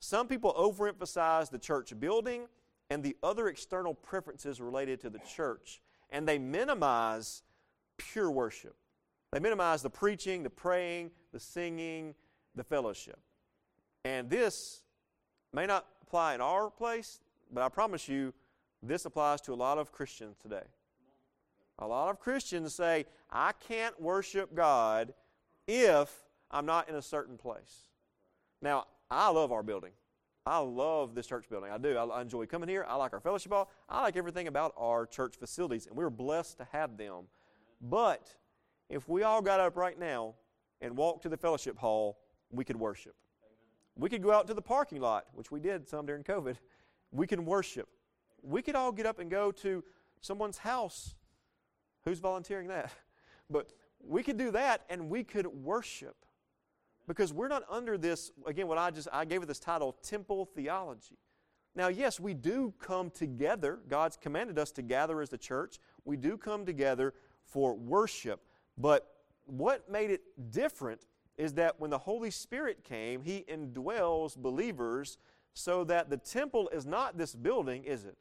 Some 0.00 0.26
people 0.26 0.52
overemphasize 0.54 1.50
the 1.50 1.58
church 1.58 1.98
building 1.98 2.48
and 2.90 3.02
the 3.02 3.16
other 3.22 3.48
external 3.48 3.94
preferences 3.94 4.60
related 4.60 5.00
to 5.02 5.10
the 5.10 5.20
church. 5.20 5.80
And 6.10 6.26
they 6.26 6.38
minimize 6.38 7.42
pure 7.96 8.30
worship. 8.30 8.74
They 9.30 9.40
minimize 9.40 9.82
the 9.82 9.90
preaching, 9.90 10.42
the 10.42 10.50
praying, 10.50 11.10
the 11.32 11.40
singing, 11.40 12.14
the 12.54 12.64
fellowship. 12.64 13.18
And 14.04 14.28
this 14.28 14.82
may 15.52 15.66
not 15.66 15.86
apply 16.02 16.34
in 16.34 16.40
our 16.40 16.70
place, 16.70 17.20
but 17.52 17.62
I 17.62 17.68
promise 17.68 18.08
you, 18.08 18.32
this 18.82 19.04
applies 19.04 19.40
to 19.42 19.52
a 19.52 19.54
lot 19.54 19.78
of 19.78 19.92
Christians 19.92 20.36
today. 20.38 20.62
A 21.78 21.86
lot 21.86 22.10
of 22.10 22.18
Christians 22.18 22.74
say, 22.74 23.06
I 23.30 23.52
can't 23.52 24.00
worship 24.00 24.54
God 24.54 25.14
if 25.66 26.24
I'm 26.50 26.66
not 26.66 26.88
in 26.88 26.96
a 26.96 27.02
certain 27.02 27.36
place. 27.36 27.88
Now, 28.60 28.86
I 29.10 29.28
love 29.30 29.52
our 29.52 29.62
building. 29.62 29.92
I 30.44 30.58
love 30.58 31.14
this 31.14 31.26
church 31.26 31.48
building. 31.50 31.70
I 31.70 31.78
do. 31.78 31.96
I, 31.96 32.22
enjoy 32.22 32.46
coming 32.46 32.68
here. 32.68 32.84
I 32.88 32.96
like 32.96 33.12
our 33.12 33.20
fellowship 33.20 33.52
hall. 33.52 33.70
I 33.88 34.02
like 34.02 34.16
everything 34.16 34.48
about 34.48 34.72
our 34.78 35.04
church 35.06 35.36
facilities, 35.36 35.86
and 35.86 35.94
we're 35.94 36.10
blessed 36.10 36.58
to 36.58 36.66
have 36.72 36.96
them. 36.96 37.24
But 37.82 38.34
if 38.88 39.08
we 39.08 39.22
all 39.22 39.42
got 39.42 39.60
up 39.60 39.76
right 39.76 39.98
now 39.98 40.34
and 40.80 40.96
walked 40.96 41.22
to 41.24 41.28
the 41.28 41.36
fellowship 41.36 41.76
hall, 41.76 42.18
we 42.50 42.64
could 42.64 42.76
worship. 42.76 43.14
We 43.94 44.08
could 44.08 44.22
go 44.22 44.32
out 44.32 44.46
to 44.46 44.54
the 44.54 44.62
parking 44.62 45.00
lot, 45.00 45.26
which 45.34 45.50
we 45.50 45.60
did 45.60 45.86
some 45.86 46.06
during 46.06 46.24
COVID. 46.24 46.56
We 47.12 47.26
can 47.26 47.44
worship. 47.44 47.88
We 48.42 48.62
could 48.62 48.74
all 48.74 48.90
get 48.90 49.04
up 49.04 49.18
and 49.18 49.30
go 49.30 49.52
to 49.52 49.84
someone's 50.20 50.58
house. 50.58 51.14
Who's 52.04 52.18
volunteering 52.18 52.68
that? 52.68 52.92
But 53.50 53.72
we 54.06 54.22
could 54.22 54.36
do 54.36 54.50
that 54.50 54.82
and 54.90 55.08
we 55.08 55.24
could 55.24 55.46
worship. 55.46 56.26
Because 57.06 57.32
we're 57.32 57.48
not 57.48 57.62
under 57.70 57.96
this, 57.96 58.30
again, 58.46 58.66
what 58.66 58.76
I 58.76 58.90
just, 58.90 59.08
I 59.10 59.24
gave 59.24 59.42
it 59.42 59.46
this 59.46 59.58
title, 59.58 59.96
temple 60.02 60.44
theology. 60.44 61.16
Now, 61.74 61.88
yes, 61.88 62.20
we 62.20 62.34
do 62.34 62.74
come 62.78 63.08
together. 63.08 63.78
God's 63.88 64.18
commanded 64.18 64.58
us 64.58 64.70
to 64.72 64.82
gather 64.82 65.22
as 65.22 65.30
the 65.30 65.38
church. 65.38 65.78
We 66.04 66.18
do 66.18 66.36
come 66.36 66.66
together 66.66 67.14
for 67.44 67.74
worship. 67.74 68.42
But 68.76 69.10
what 69.46 69.90
made 69.90 70.10
it 70.10 70.22
different 70.50 71.06
is 71.38 71.54
that 71.54 71.80
when 71.80 71.90
the 71.90 71.98
Holy 71.98 72.30
Spirit 72.30 72.84
came, 72.84 73.22
He 73.22 73.44
indwells 73.48 74.36
believers 74.36 75.16
so 75.54 75.84
that 75.84 76.10
the 76.10 76.16
temple 76.16 76.68
is 76.72 76.84
not 76.84 77.16
this 77.16 77.34
building, 77.34 77.84
is 77.84 78.04
it? 78.04 78.16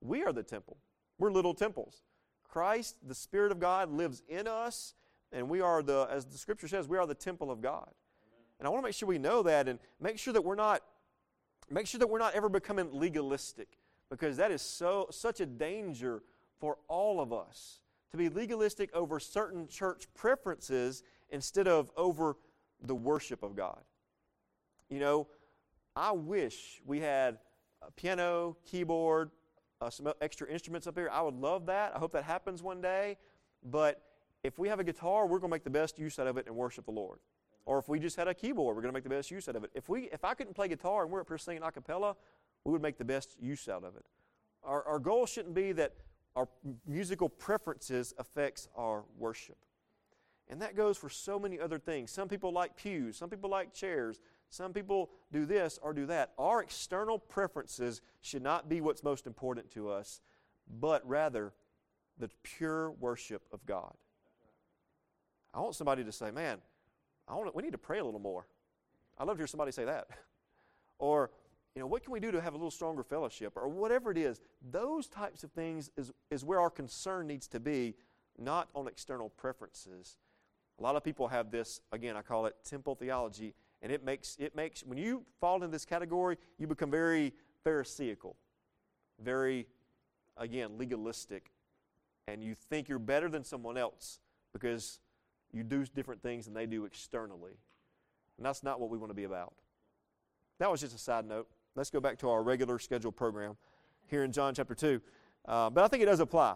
We 0.00 0.22
are 0.24 0.32
the 0.32 0.42
temple. 0.42 0.78
We're 1.18 1.32
little 1.32 1.52
temples. 1.52 2.02
Christ, 2.52 2.96
the 3.06 3.14
Spirit 3.14 3.52
of 3.52 3.60
God, 3.60 3.90
lives 3.90 4.22
in 4.28 4.46
us, 4.46 4.94
and 5.32 5.48
we 5.48 5.60
are 5.60 5.82
the, 5.82 6.08
as 6.10 6.24
the 6.24 6.38
Scripture 6.38 6.68
says, 6.68 6.88
we 6.88 6.98
are 6.98 7.06
the 7.06 7.14
temple 7.14 7.50
of 7.50 7.60
God. 7.60 7.90
And 8.58 8.66
I 8.66 8.70
want 8.70 8.82
to 8.82 8.88
make 8.88 8.94
sure 8.94 9.08
we 9.08 9.18
know 9.18 9.42
that 9.42 9.68
and 9.68 9.78
make 10.00 10.18
sure 10.18 10.32
that 10.32 10.42
we're 10.42 10.54
not, 10.54 10.82
make 11.70 11.86
sure 11.86 11.98
that 11.98 12.08
we're 12.08 12.18
not 12.18 12.34
ever 12.34 12.48
becoming 12.48 12.90
legalistic, 12.92 13.78
because 14.10 14.36
that 14.36 14.50
is 14.50 14.60
so 14.60 15.06
such 15.10 15.40
a 15.40 15.46
danger 15.46 16.22
for 16.58 16.76
all 16.88 17.20
of 17.20 17.32
us 17.32 17.78
to 18.10 18.16
be 18.16 18.28
legalistic 18.28 18.94
over 18.94 19.20
certain 19.20 19.68
church 19.68 20.06
preferences 20.14 21.02
instead 21.30 21.68
of 21.68 21.90
over 21.96 22.36
the 22.82 22.94
worship 22.94 23.42
of 23.42 23.54
God. 23.54 23.80
You 24.88 24.98
know, 24.98 25.28
I 25.94 26.12
wish 26.12 26.82
we 26.84 27.00
had 27.00 27.38
a 27.82 27.90
piano, 27.92 28.56
keyboard, 28.64 29.30
uh, 29.80 29.90
some 29.90 30.12
extra 30.20 30.46
instruments 30.48 30.86
up 30.86 30.96
here. 30.96 31.08
I 31.10 31.22
would 31.22 31.34
love 31.34 31.66
that. 31.66 31.92
I 31.94 31.98
hope 31.98 32.12
that 32.12 32.24
happens 32.24 32.62
one 32.62 32.80
day. 32.80 33.16
But 33.64 34.02
if 34.42 34.58
we 34.58 34.68
have 34.68 34.80
a 34.80 34.84
guitar, 34.84 35.26
we're 35.26 35.38
going 35.38 35.50
to 35.50 35.54
make 35.54 35.64
the 35.64 35.70
best 35.70 35.98
use 35.98 36.18
out 36.18 36.26
of 36.26 36.36
it 36.36 36.46
and 36.46 36.56
worship 36.56 36.84
the 36.84 36.90
Lord. 36.92 37.18
Or 37.66 37.78
if 37.78 37.88
we 37.88 37.98
just 37.98 38.16
had 38.16 38.28
a 38.28 38.34
keyboard, 38.34 38.74
we're 38.76 38.82
going 38.82 38.92
to 38.92 38.96
make 38.96 39.04
the 39.04 39.10
best 39.10 39.30
use 39.30 39.48
out 39.48 39.56
of 39.56 39.64
it. 39.64 39.70
If, 39.74 39.88
we, 39.88 40.08
if 40.12 40.24
I 40.24 40.34
couldn't 40.34 40.54
play 40.54 40.68
guitar 40.68 41.02
and 41.02 41.10
we're 41.10 41.20
up 41.20 41.28
here 41.28 41.38
singing 41.38 41.62
a 41.62 41.70
cappella, 41.70 42.16
we 42.64 42.72
would 42.72 42.82
make 42.82 42.98
the 42.98 43.04
best 43.04 43.36
use 43.40 43.68
out 43.68 43.84
of 43.84 43.96
it. 43.96 44.04
Our, 44.64 44.82
our 44.84 44.98
goal 44.98 45.26
shouldn't 45.26 45.54
be 45.54 45.72
that 45.72 45.94
our 46.36 46.48
musical 46.86 47.28
preferences 47.28 48.14
affects 48.18 48.68
our 48.76 49.04
worship. 49.18 49.56
And 50.48 50.60
that 50.62 50.76
goes 50.76 50.96
for 50.96 51.08
so 51.08 51.38
many 51.38 51.60
other 51.60 51.78
things. 51.78 52.10
Some 52.10 52.28
people 52.28 52.52
like 52.52 52.76
pews, 52.76 53.16
some 53.16 53.30
people 53.30 53.48
like 53.48 53.72
chairs, 53.72 54.20
some 54.50 54.72
people 54.72 55.10
do 55.32 55.46
this 55.46 55.78
or 55.80 55.94
do 55.94 56.06
that. 56.06 56.32
Our 56.36 56.60
external 56.60 57.18
preferences 57.18 58.02
should 58.20 58.42
not 58.42 58.68
be 58.68 58.80
what's 58.80 59.04
most 59.04 59.26
important 59.26 59.70
to 59.72 59.88
us, 59.88 60.20
but 60.68 61.08
rather 61.08 61.52
the 62.18 62.28
pure 62.42 62.90
worship 62.90 63.42
of 63.52 63.64
God. 63.64 63.94
I 65.54 65.60
want 65.60 65.76
somebody 65.76 66.02
to 66.04 66.12
say, 66.12 66.32
man, 66.32 66.58
I 67.28 67.34
want 67.34 67.46
to, 67.46 67.52
we 67.56 67.62
need 67.62 67.72
to 67.72 67.78
pray 67.78 68.00
a 68.00 68.04
little 68.04 68.20
more. 68.20 68.46
I'd 69.18 69.26
love 69.26 69.36
to 69.36 69.40
hear 69.40 69.46
somebody 69.46 69.70
say 69.70 69.84
that. 69.84 70.08
or, 70.98 71.30
you 71.76 71.80
know, 71.80 71.86
what 71.86 72.02
can 72.02 72.12
we 72.12 72.18
do 72.18 72.32
to 72.32 72.40
have 72.40 72.52
a 72.52 72.56
little 72.56 72.70
stronger 72.72 73.04
fellowship? 73.04 73.52
Or 73.56 73.68
whatever 73.68 74.10
it 74.10 74.18
is. 74.18 74.40
Those 74.68 75.06
types 75.06 75.44
of 75.44 75.52
things 75.52 75.90
is, 75.96 76.12
is 76.30 76.44
where 76.44 76.60
our 76.60 76.70
concern 76.70 77.28
needs 77.28 77.46
to 77.48 77.60
be, 77.60 77.94
not 78.36 78.68
on 78.74 78.88
external 78.88 79.28
preferences. 79.28 80.18
A 80.80 80.82
lot 80.82 80.96
of 80.96 81.04
people 81.04 81.28
have 81.28 81.50
this, 81.50 81.80
again, 81.92 82.16
I 82.16 82.22
call 82.22 82.46
it 82.46 82.56
temple 82.64 82.96
theology, 82.96 83.54
and 83.82 83.90
it 83.90 84.04
makes, 84.04 84.36
it 84.38 84.54
makes 84.54 84.82
when 84.82 84.98
you 84.98 85.24
fall 85.40 85.62
in 85.62 85.70
this 85.70 85.84
category, 85.84 86.36
you 86.58 86.66
become 86.66 86.90
very 86.90 87.32
Pharisaical, 87.62 88.36
very, 89.22 89.66
again, 90.36 90.78
legalistic, 90.78 91.50
and 92.26 92.42
you 92.42 92.54
think 92.54 92.88
you're 92.88 92.98
better 92.98 93.28
than 93.28 93.44
someone 93.44 93.76
else 93.76 94.18
because 94.52 94.98
you 95.52 95.62
do 95.62 95.84
different 95.84 96.22
things 96.22 96.46
than 96.46 96.54
they 96.54 96.66
do 96.66 96.84
externally. 96.86 97.52
And 98.38 98.46
that's 98.46 98.62
not 98.62 98.80
what 98.80 98.88
we 98.88 98.96
want 98.96 99.10
to 99.10 99.14
be 99.14 99.24
about. 99.24 99.52
That 100.58 100.70
was 100.70 100.80
just 100.80 100.94
a 100.94 100.98
side 100.98 101.26
note. 101.26 101.48
Let's 101.74 101.90
go 101.90 102.00
back 102.00 102.18
to 102.20 102.30
our 102.30 102.42
regular 102.42 102.78
scheduled 102.78 103.16
program 103.16 103.56
here 104.06 104.24
in 104.24 104.32
John 104.32 104.54
chapter 104.54 104.74
2. 104.74 105.00
Uh, 105.46 105.70
but 105.70 105.84
I 105.84 105.88
think 105.88 106.02
it 106.02 106.06
does 106.06 106.20
apply. 106.20 106.54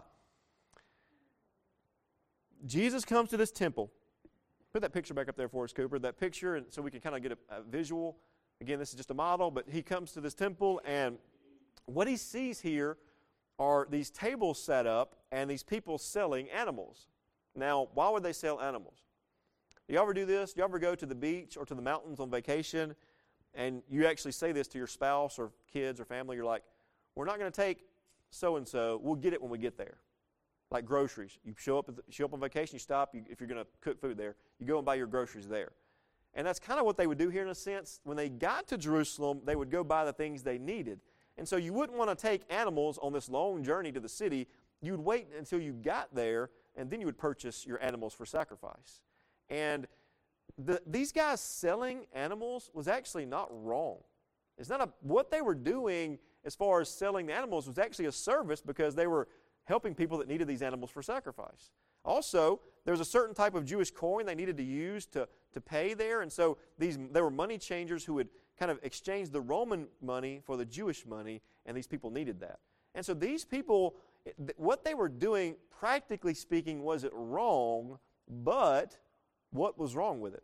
Jesus 2.66 3.04
comes 3.04 3.28
to 3.30 3.36
this 3.36 3.50
temple. 3.50 3.90
Put 4.74 4.82
that 4.82 4.92
picture 4.92 5.14
back 5.14 5.28
up 5.28 5.36
there 5.36 5.48
for 5.48 5.62
us, 5.62 5.72
Cooper. 5.72 6.00
That 6.00 6.18
picture, 6.18 6.56
and 6.56 6.66
so 6.68 6.82
we 6.82 6.90
can 6.90 7.00
kind 7.00 7.14
of 7.14 7.22
get 7.22 7.30
a, 7.30 7.58
a 7.58 7.62
visual. 7.62 8.16
Again, 8.60 8.80
this 8.80 8.88
is 8.88 8.96
just 8.96 9.12
a 9.12 9.14
model, 9.14 9.52
but 9.52 9.66
he 9.70 9.82
comes 9.82 10.10
to 10.12 10.20
this 10.20 10.34
temple, 10.34 10.80
and 10.84 11.16
what 11.86 12.08
he 12.08 12.16
sees 12.16 12.58
here 12.58 12.96
are 13.60 13.86
these 13.88 14.10
tables 14.10 14.60
set 14.60 14.84
up 14.84 15.14
and 15.30 15.48
these 15.48 15.62
people 15.62 15.96
selling 15.96 16.50
animals. 16.50 17.06
Now, 17.54 17.86
why 17.94 18.10
would 18.10 18.24
they 18.24 18.32
sell 18.32 18.60
animals? 18.60 18.96
Do 19.86 19.94
you 19.94 20.00
ever 20.00 20.12
do 20.12 20.26
this? 20.26 20.54
Do 20.54 20.58
you 20.58 20.64
ever 20.64 20.80
go 20.80 20.96
to 20.96 21.06
the 21.06 21.14
beach 21.14 21.56
or 21.56 21.64
to 21.66 21.74
the 21.76 21.82
mountains 21.82 22.18
on 22.18 22.28
vacation 22.28 22.96
and 23.54 23.80
you 23.88 24.06
actually 24.06 24.32
say 24.32 24.50
this 24.50 24.66
to 24.68 24.78
your 24.78 24.88
spouse 24.88 25.38
or 25.38 25.52
kids 25.72 26.00
or 26.00 26.04
family? 26.04 26.34
You're 26.34 26.46
like, 26.46 26.64
we're 27.14 27.26
not 27.26 27.38
going 27.38 27.52
to 27.52 27.56
take 27.56 27.84
so 28.30 28.56
and 28.56 28.66
so. 28.66 28.98
We'll 29.00 29.14
get 29.14 29.34
it 29.34 29.40
when 29.40 29.52
we 29.52 29.58
get 29.58 29.78
there. 29.78 29.98
Like 30.74 30.86
groceries. 30.86 31.38
You 31.44 31.54
show 31.56 31.78
up, 31.78 31.88
show 32.10 32.24
up 32.24 32.34
on 32.34 32.40
vacation, 32.40 32.74
you 32.74 32.80
stop. 32.80 33.14
You, 33.14 33.22
if 33.30 33.40
you're 33.40 33.48
going 33.48 33.62
to 33.62 33.66
cook 33.80 34.00
food 34.00 34.18
there, 34.18 34.34
you 34.58 34.66
go 34.66 34.76
and 34.76 34.84
buy 34.84 34.96
your 34.96 35.06
groceries 35.06 35.46
there. 35.46 35.70
And 36.34 36.44
that's 36.44 36.58
kind 36.58 36.80
of 36.80 36.84
what 36.84 36.96
they 36.96 37.06
would 37.06 37.16
do 37.16 37.28
here 37.28 37.42
in 37.42 37.48
a 37.48 37.54
sense. 37.54 38.00
When 38.02 38.16
they 38.16 38.28
got 38.28 38.66
to 38.68 38.76
Jerusalem, 38.76 39.40
they 39.44 39.54
would 39.54 39.70
go 39.70 39.84
buy 39.84 40.04
the 40.04 40.12
things 40.12 40.42
they 40.42 40.58
needed. 40.58 40.98
And 41.38 41.46
so 41.46 41.56
you 41.56 41.72
wouldn't 41.72 41.96
want 41.96 42.10
to 42.10 42.20
take 42.20 42.42
animals 42.50 42.98
on 43.00 43.12
this 43.12 43.28
long 43.28 43.62
journey 43.62 43.92
to 43.92 44.00
the 44.00 44.08
city. 44.08 44.48
You'd 44.82 44.98
wait 44.98 45.28
until 45.38 45.60
you 45.60 45.74
got 45.74 46.12
there 46.12 46.50
and 46.74 46.90
then 46.90 46.98
you 46.98 47.06
would 47.06 47.18
purchase 47.18 47.64
your 47.64 47.80
animals 47.80 48.12
for 48.12 48.26
sacrifice. 48.26 49.00
And 49.48 49.86
the, 50.58 50.82
these 50.88 51.12
guys 51.12 51.40
selling 51.40 52.06
animals 52.12 52.72
was 52.74 52.88
actually 52.88 53.26
not 53.26 53.48
wrong. 53.52 53.98
It's 54.58 54.68
not 54.68 54.80
a, 54.80 54.88
what 55.02 55.30
they 55.30 55.40
were 55.40 55.54
doing 55.54 56.18
as 56.44 56.56
far 56.56 56.80
as 56.80 56.88
selling 56.88 57.26
the 57.26 57.32
animals 57.32 57.68
was 57.68 57.78
actually 57.78 58.06
a 58.06 58.12
service 58.12 58.60
because 58.60 58.96
they 58.96 59.06
were 59.06 59.28
helping 59.64 59.94
people 59.94 60.18
that 60.18 60.28
needed 60.28 60.46
these 60.46 60.62
animals 60.62 60.90
for 60.90 61.02
sacrifice. 61.02 61.70
Also, 62.04 62.60
there 62.84 62.92
was 62.92 63.00
a 63.00 63.04
certain 63.04 63.34
type 63.34 63.54
of 63.54 63.64
Jewish 63.64 63.90
coin 63.90 64.26
they 64.26 64.34
needed 64.34 64.56
to 64.58 64.62
use 64.62 65.06
to, 65.06 65.26
to 65.52 65.60
pay 65.60 65.94
there, 65.94 66.20
and 66.20 66.30
so 66.30 66.58
these 66.78 66.98
there 67.12 67.24
were 67.24 67.30
money 67.30 67.56
changers 67.56 68.04
who 68.04 68.14
would 68.14 68.28
kind 68.58 68.70
of 68.70 68.78
exchange 68.82 69.30
the 69.30 69.40
Roman 69.40 69.86
money 70.02 70.40
for 70.44 70.56
the 70.56 70.64
Jewish 70.64 71.06
money, 71.06 71.40
and 71.64 71.76
these 71.76 71.86
people 71.86 72.10
needed 72.10 72.40
that. 72.40 72.58
And 72.94 73.04
so 73.04 73.14
these 73.14 73.44
people 73.44 73.96
what 74.56 74.84
they 74.84 74.94
were 74.94 75.08
doing, 75.08 75.56
practically 75.70 76.34
speaking, 76.34 76.82
was 76.82 77.04
it 77.04 77.12
wrong, 77.14 77.98
but 78.28 78.96
what 79.50 79.78
was 79.78 79.94
wrong 79.94 80.20
with 80.20 80.34
it? 80.34 80.42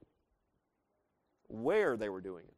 Where 1.48 1.96
they 1.96 2.08
were 2.08 2.20
doing 2.20 2.44
it. 2.46 2.54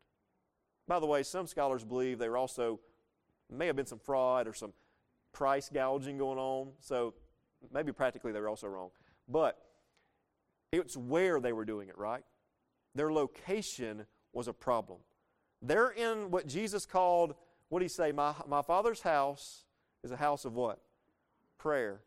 By 0.89 0.99
the 0.99 1.07
way, 1.07 1.23
some 1.23 1.47
scholars 1.47 1.85
believe 1.85 2.19
there 2.19 2.37
also 2.37 2.81
may 3.51 3.67
have 3.67 3.77
been 3.77 3.87
some 3.87 4.01
fraud 4.01 4.49
or 4.49 4.53
some 4.53 4.73
price 5.33 5.71
gouging 5.73 6.19
going 6.19 6.39
on, 6.39 6.73
so 6.81 7.15
maybe 7.73 7.93
practically 7.93 8.33
they 8.33 8.41
were 8.41 8.49
also 8.49 8.67
wrong. 8.69 8.91
But 9.29 9.59
it's 10.71 10.97
where 10.97 11.41
they 11.41 11.53
were 11.53 11.65
doing 11.65 11.89
it, 11.89 11.99
right? 11.99 12.23
Their 12.95 13.13
location 13.13 14.07
was 14.33 14.49
a 14.49 14.53
problem. 14.53 14.99
They're 15.61 15.91
in 15.91 16.31
what 16.31 16.47
Jesus 16.47 16.87
called, 16.87 17.35
what 17.69 17.79
did 17.79 17.85
he 17.85 17.89
say? 17.89 18.13
My, 18.13 18.35
my 18.49 18.63
father's 18.63 19.01
house 19.01 19.65
is 20.03 20.11
a 20.11 20.17
house 20.17 20.45
of 20.45 20.55
what? 20.55 20.79
prayer. 21.63 22.01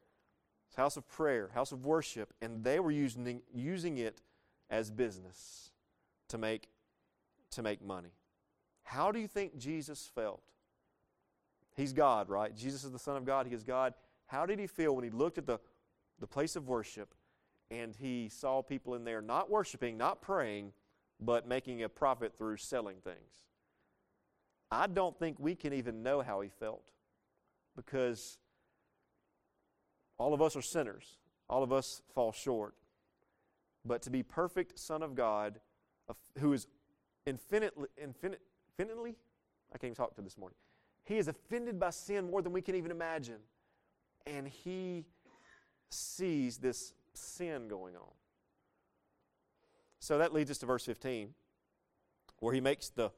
It's 0.67 0.75
house 0.75 0.98
of 0.98 1.08
prayer, 1.08 1.50
house 1.53 1.72
of 1.72 1.86
worship, 1.86 2.34
and 2.41 2.63
they 2.63 2.82
were 2.82 2.91
using, 2.91 3.41
using 3.53 3.98
it 4.00 4.22
as 4.70 4.91
business 4.91 5.72
to 6.27 6.38
make, 6.38 6.67
to 7.51 7.63
make 7.63 7.82
money. 7.82 8.10
How 8.84 9.13
do 9.13 9.20
you 9.20 9.27
think 9.27 9.58
Jesus 9.58 10.12
felt? 10.13 10.41
He's 11.75 11.94
God, 11.94 12.29
right? 12.29 12.55
Jesus 12.55 12.84
is 12.84 12.91
the 12.91 13.00
Son 13.00 13.17
of 13.17 13.25
God. 13.25 13.48
He 13.48 13.53
is 13.53 13.63
God. 13.63 13.94
How 14.27 14.46
did 14.46 14.60
he 14.60 14.67
feel 14.67 14.96
when 14.96 15.03
he 15.03 15.10
looked 15.10 15.38
at 15.38 15.46
the, 15.46 15.60
the 16.20 16.27
place 16.27 16.55
of 16.55 16.67
worship 16.67 17.13
and 17.70 17.96
he 17.96 18.29
saw 18.29 18.62
people 18.62 18.96
in 18.96 19.03
there 19.03 19.22
not 19.22 19.50
worshiping, 19.50 19.98
not 19.98 20.22
praying, 20.22 20.72
but 21.20 21.48
making 21.48 21.84
a 21.84 21.89
profit 21.89 22.34
through 22.38 22.58
selling 22.58 22.98
things? 23.03 23.44
I 24.72 24.88
don't 24.88 25.17
think 25.20 25.38
we 25.39 25.55
can 25.55 25.74
even 25.74 26.01
know 26.01 26.22
how 26.22 26.41
he 26.41 26.50
felt. 26.50 26.84
because 27.75 28.38
all 30.17 30.34
of 30.34 30.41
us 30.41 30.55
are 30.55 30.62
sinners. 30.62 31.17
All 31.50 31.63
of 31.63 31.72
us 31.72 32.01
fall 32.13 32.32
short. 32.32 32.74
But 33.84 34.01
to 34.03 34.10
be 34.10 34.24
perfect 34.24 34.79
Son 34.79 35.03
of 35.03 35.13
God, 35.15 35.60
who 36.39 36.53
is 36.53 36.67
infinitely, 37.25 37.89
infinite, 38.01 38.41
infinitely, 38.79 39.15
I 39.74 39.77
can't 39.77 39.89
even 39.91 39.96
talk 39.96 40.15
to 40.15 40.22
this 40.22 40.38
morning. 40.38 40.55
He 41.05 41.17
is 41.17 41.27
offended 41.27 41.79
by 41.79 41.91
sin 41.91 42.29
more 42.29 42.41
than 42.41 42.51
we 42.51 42.62
can 42.62 42.75
even 42.75 42.91
imagine. 42.91 43.38
And 44.25 44.47
he 44.47 45.05
sees 45.89 46.57
this 46.57 46.93
sin 47.13 47.67
going 47.67 47.95
on. 47.95 48.12
So 50.00 50.17
that 50.17 50.33
leads 50.33 50.51
us 50.51 50.57
to 50.59 50.65
verse 50.65 50.85
15, 50.85 51.33
where 52.39 52.53
he 52.53 52.62
makes 52.62 52.89
the, 52.89 53.12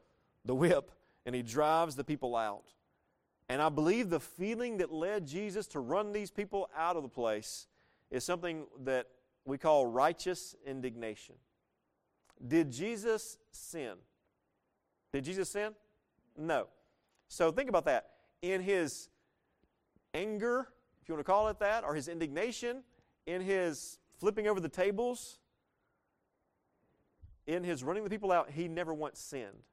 the 0.45 0.55
whip 0.55 0.91
and 1.25 1.33
he 1.33 1.41
drives 1.41 1.95
the 1.95 2.03
people 2.03 2.35
out. 2.35 2.63
And 3.49 3.61
I 3.61 3.69
believe 3.69 4.09
the 4.09 4.19
feeling 4.19 4.77
that 4.77 4.91
led 4.91 5.25
Jesus 5.25 5.67
to 5.67 5.79
run 5.79 6.11
these 6.11 6.31
people 6.31 6.69
out 6.75 6.97
of 6.97 7.03
the 7.03 7.09
place 7.09 7.67
is 8.11 8.23
something 8.23 8.65
that 8.83 9.07
we 9.45 9.57
call 9.57 9.85
righteous 9.85 10.55
indignation. 10.65 11.35
Did 12.45 12.71
Jesus 12.71 13.37
sin? 13.51 13.93
Did 15.13 15.23
Jesus 15.23 15.49
sin? 15.49 15.73
No. 16.37 16.67
So 17.27 17.51
think 17.51 17.69
about 17.69 17.85
that. 17.85 18.09
In 18.41 18.61
his 18.61 19.09
anger, 20.13 20.69
if 21.01 21.09
you 21.09 21.15
want 21.15 21.25
to 21.25 21.31
call 21.31 21.47
it 21.49 21.59
that, 21.59 21.83
or 21.83 21.95
his 21.95 22.07
indignation, 22.07 22.83
in 23.25 23.41
his 23.41 23.99
flipping 24.17 24.47
over 24.47 24.59
the 24.59 24.69
tables, 24.69 25.39
in 27.45 27.63
his 27.63 27.83
running 27.83 28.03
the 28.03 28.09
people 28.09 28.31
out, 28.31 28.51
he 28.51 28.67
never 28.67 28.93
once 28.93 29.19
sinned 29.19 29.63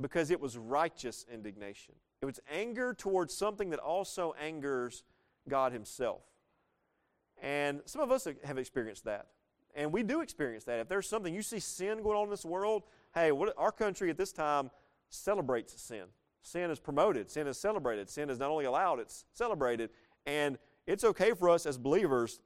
because 0.00 0.30
it 0.30 0.40
was 0.40 0.56
righteous 0.56 1.26
indignation. 1.32 1.94
It 2.22 2.26
was 2.26 2.40
anger 2.50 2.94
towards 2.94 3.34
something 3.34 3.70
that 3.70 3.78
also 3.78 4.34
angers 4.40 5.04
God 5.48 5.72
Himself. 5.72 6.22
And 7.42 7.80
some 7.86 8.02
of 8.02 8.10
us 8.10 8.26
have 8.44 8.58
experienced 8.58 9.04
that. 9.04 9.28
And 9.74 9.92
we 9.92 10.02
do 10.02 10.20
experience 10.20 10.64
that. 10.64 10.80
If 10.80 10.88
there's 10.88 11.08
something 11.08 11.34
you 11.34 11.42
see 11.42 11.60
sin 11.60 12.02
going 12.02 12.16
on 12.16 12.24
in 12.24 12.30
this 12.30 12.44
world, 12.44 12.82
hey, 13.14 13.32
what, 13.32 13.54
our 13.56 13.72
country 13.72 14.10
at 14.10 14.18
this 14.18 14.32
time 14.32 14.70
celebrates 15.08 15.80
sin. 15.80 16.04
Sin 16.42 16.70
is 16.70 16.80
promoted, 16.80 17.30
sin 17.30 17.46
is 17.46 17.58
celebrated. 17.58 18.08
Sin 18.08 18.30
is 18.30 18.38
not 18.38 18.50
only 18.50 18.64
allowed, 18.64 18.98
it's 18.98 19.24
celebrated. 19.32 19.90
And 20.26 20.58
it's 20.86 21.04
okay 21.04 21.32
for 21.32 21.50
us 21.50 21.66
as 21.66 21.78
believers 21.78 22.40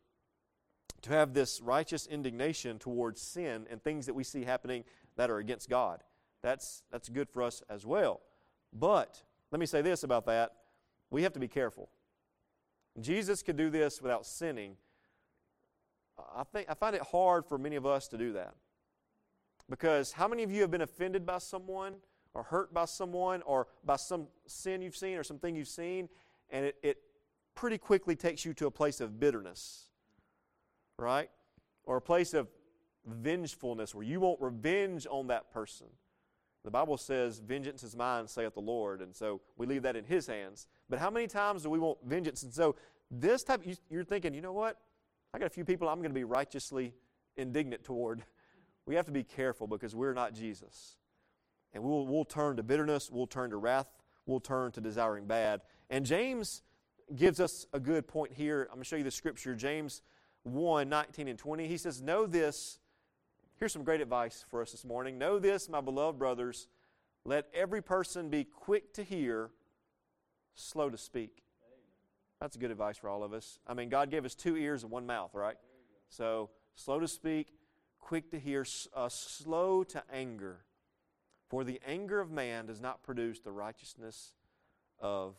to 1.02 1.10
have 1.10 1.34
this 1.34 1.60
righteous 1.60 2.06
indignation 2.06 2.78
towards 2.78 3.20
sin 3.20 3.66
and 3.70 3.82
things 3.82 4.06
that 4.06 4.14
we 4.14 4.24
see 4.24 4.44
happening 4.44 4.84
that 5.16 5.30
are 5.30 5.38
against 5.38 5.68
God. 5.68 6.02
That's, 6.42 6.82
that's 6.90 7.08
good 7.08 7.28
for 7.28 7.42
us 7.42 7.62
as 7.68 7.86
well. 7.86 8.20
But 8.72 9.22
let 9.50 9.60
me 9.60 9.66
say 9.66 9.82
this 9.82 10.02
about 10.02 10.26
that 10.26 10.52
we 11.10 11.22
have 11.22 11.32
to 11.34 11.40
be 11.40 11.48
careful. 11.48 11.88
Jesus 13.00 13.42
could 13.42 13.56
do 13.56 13.70
this 13.70 14.02
without 14.02 14.26
sinning. 14.26 14.76
I, 16.34 16.42
think, 16.44 16.68
I 16.68 16.74
find 16.74 16.96
it 16.96 17.02
hard 17.02 17.46
for 17.46 17.58
many 17.58 17.76
of 17.76 17.86
us 17.86 18.08
to 18.08 18.18
do 18.18 18.32
that. 18.32 18.54
Because 19.68 20.12
how 20.12 20.28
many 20.28 20.42
of 20.42 20.50
you 20.50 20.60
have 20.62 20.70
been 20.70 20.82
offended 20.82 21.24
by 21.24 21.38
someone 21.38 21.94
or 22.34 22.42
hurt 22.42 22.74
by 22.74 22.84
someone 22.84 23.42
or 23.42 23.68
by 23.84 23.96
some 23.96 24.26
sin 24.46 24.82
you've 24.82 24.96
seen 24.96 25.16
or 25.16 25.22
something 25.22 25.54
you've 25.54 25.68
seen, 25.68 26.08
and 26.50 26.66
it, 26.66 26.76
it 26.82 26.98
pretty 27.54 27.78
quickly 27.78 28.16
takes 28.16 28.44
you 28.44 28.52
to 28.54 28.66
a 28.66 28.70
place 28.70 29.00
of 29.00 29.18
bitterness, 29.18 29.84
right? 30.98 31.30
Or 31.84 31.96
a 31.96 32.02
place 32.02 32.34
of 32.34 32.48
vengefulness 33.06 33.94
where 33.94 34.04
you 34.04 34.20
want 34.20 34.40
revenge 34.40 35.06
on 35.10 35.28
that 35.28 35.52
person. 35.52 35.86
The 36.64 36.70
Bible 36.70 36.96
says, 36.96 37.40
Vengeance 37.40 37.82
is 37.82 37.94
mine, 37.94 38.26
saith 38.26 38.54
the 38.54 38.60
Lord. 38.60 39.02
And 39.02 39.14
so 39.14 39.42
we 39.56 39.66
leave 39.66 39.82
that 39.82 39.96
in 39.96 40.04
His 40.04 40.26
hands. 40.26 40.66
But 40.88 40.98
how 40.98 41.10
many 41.10 41.26
times 41.26 41.62
do 41.62 41.70
we 41.70 41.78
want 41.78 41.98
vengeance? 42.04 42.42
And 42.42 42.52
so 42.52 42.76
this 43.10 43.44
type, 43.44 43.62
you're 43.90 44.04
thinking, 44.04 44.34
you 44.34 44.40
know 44.40 44.52
what? 44.52 44.78
I 45.34 45.38
got 45.38 45.46
a 45.46 45.50
few 45.50 45.64
people 45.64 45.88
I'm 45.88 45.98
going 45.98 46.10
to 46.10 46.14
be 46.14 46.24
righteously 46.24 46.94
indignant 47.36 47.84
toward. 47.84 48.22
We 48.86 48.96
have 48.96 49.06
to 49.06 49.12
be 49.12 49.24
careful 49.24 49.66
because 49.66 49.96
we're 49.96 50.12
not 50.12 50.34
Jesus. 50.34 50.96
And 51.74 51.82
we'll, 51.82 52.06
we'll 52.06 52.24
turn 52.24 52.56
to 52.56 52.62
bitterness, 52.62 53.10
we'll 53.10 53.26
turn 53.26 53.50
to 53.50 53.56
wrath, 53.56 53.88
we'll 54.26 54.40
turn 54.40 54.72
to 54.72 54.80
desiring 54.80 55.26
bad. 55.26 55.60
And 55.90 56.06
James 56.06 56.62
gives 57.14 57.40
us 57.40 57.66
a 57.72 57.80
good 57.80 58.06
point 58.06 58.32
here. 58.32 58.62
I'm 58.70 58.76
going 58.76 58.82
to 58.82 58.88
show 58.88 58.96
you 58.96 59.04
the 59.04 59.10
scripture, 59.10 59.54
James 59.54 60.02
1 60.44 60.88
19 60.88 61.28
and 61.28 61.38
20. 61.38 61.68
He 61.68 61.76
says, 61.76 62.00
Know 62.00 62.26
this. 62.26 62.78
Here's 63.56 63.72
some 63.72 63.84
great 63.84 64.00
advice 64.00 64.44
for 64.48 64.62
us 64.62 64.72
this 64.72 64.84
morning. 64.84 65.18
Know 65.18 65.38
this, 65.38 65.68
my 65.68 65.80
beloved 65.80 66.18
brothers. 66.18 66.68
Let 67.24 67.46
every 67.54 67.82
person 67.82 68.28
be 68.28 68.44
quick 68.44 68.92
to 68.94 69.02
hear, 69.02 69.50
slow 70.54 70.90
to 70.90 70.98
speak. 70.98 71.42
That's 72.40 72.56
good 72.56 72.70
advice 72.70 72.98
for 72.98 73.08
all 73.08 73.22
of 73.22 73.32
us. 73.32 73.58
I 73.66 73.74
mean, 73.74 73.88
God 73.88 74.10
gave 74.10 74.24
us 74.24 74.34
two 74.34 74.56
ears 74.56 74.82
and 74.82 74.92
one 74.92 75.06
mouth, 75.06 75.30
right? 75.34 75.56
So, 76.10 76.50
slow 76.74 77.00
to 77.00 77.08
speak, 77.08 77.54
quick 77.98 78.30
to 78.32 78.38
hear, 78.38 78.66
uh, 78.94 79.08
slow 79.08 79.84
to 79.84 80.02
anger. 80.12 80.58
For 81.48 81.64
the 81.64 81.80
anger 81.86 82.20
of 82.20 82.30
man 82.30 82.66
does 82.66 82.80
not 82.80 83.02
produce 83.02 83.40
the 83.40 83.52
righteousness 83.52 84.34
of 84.98 85.36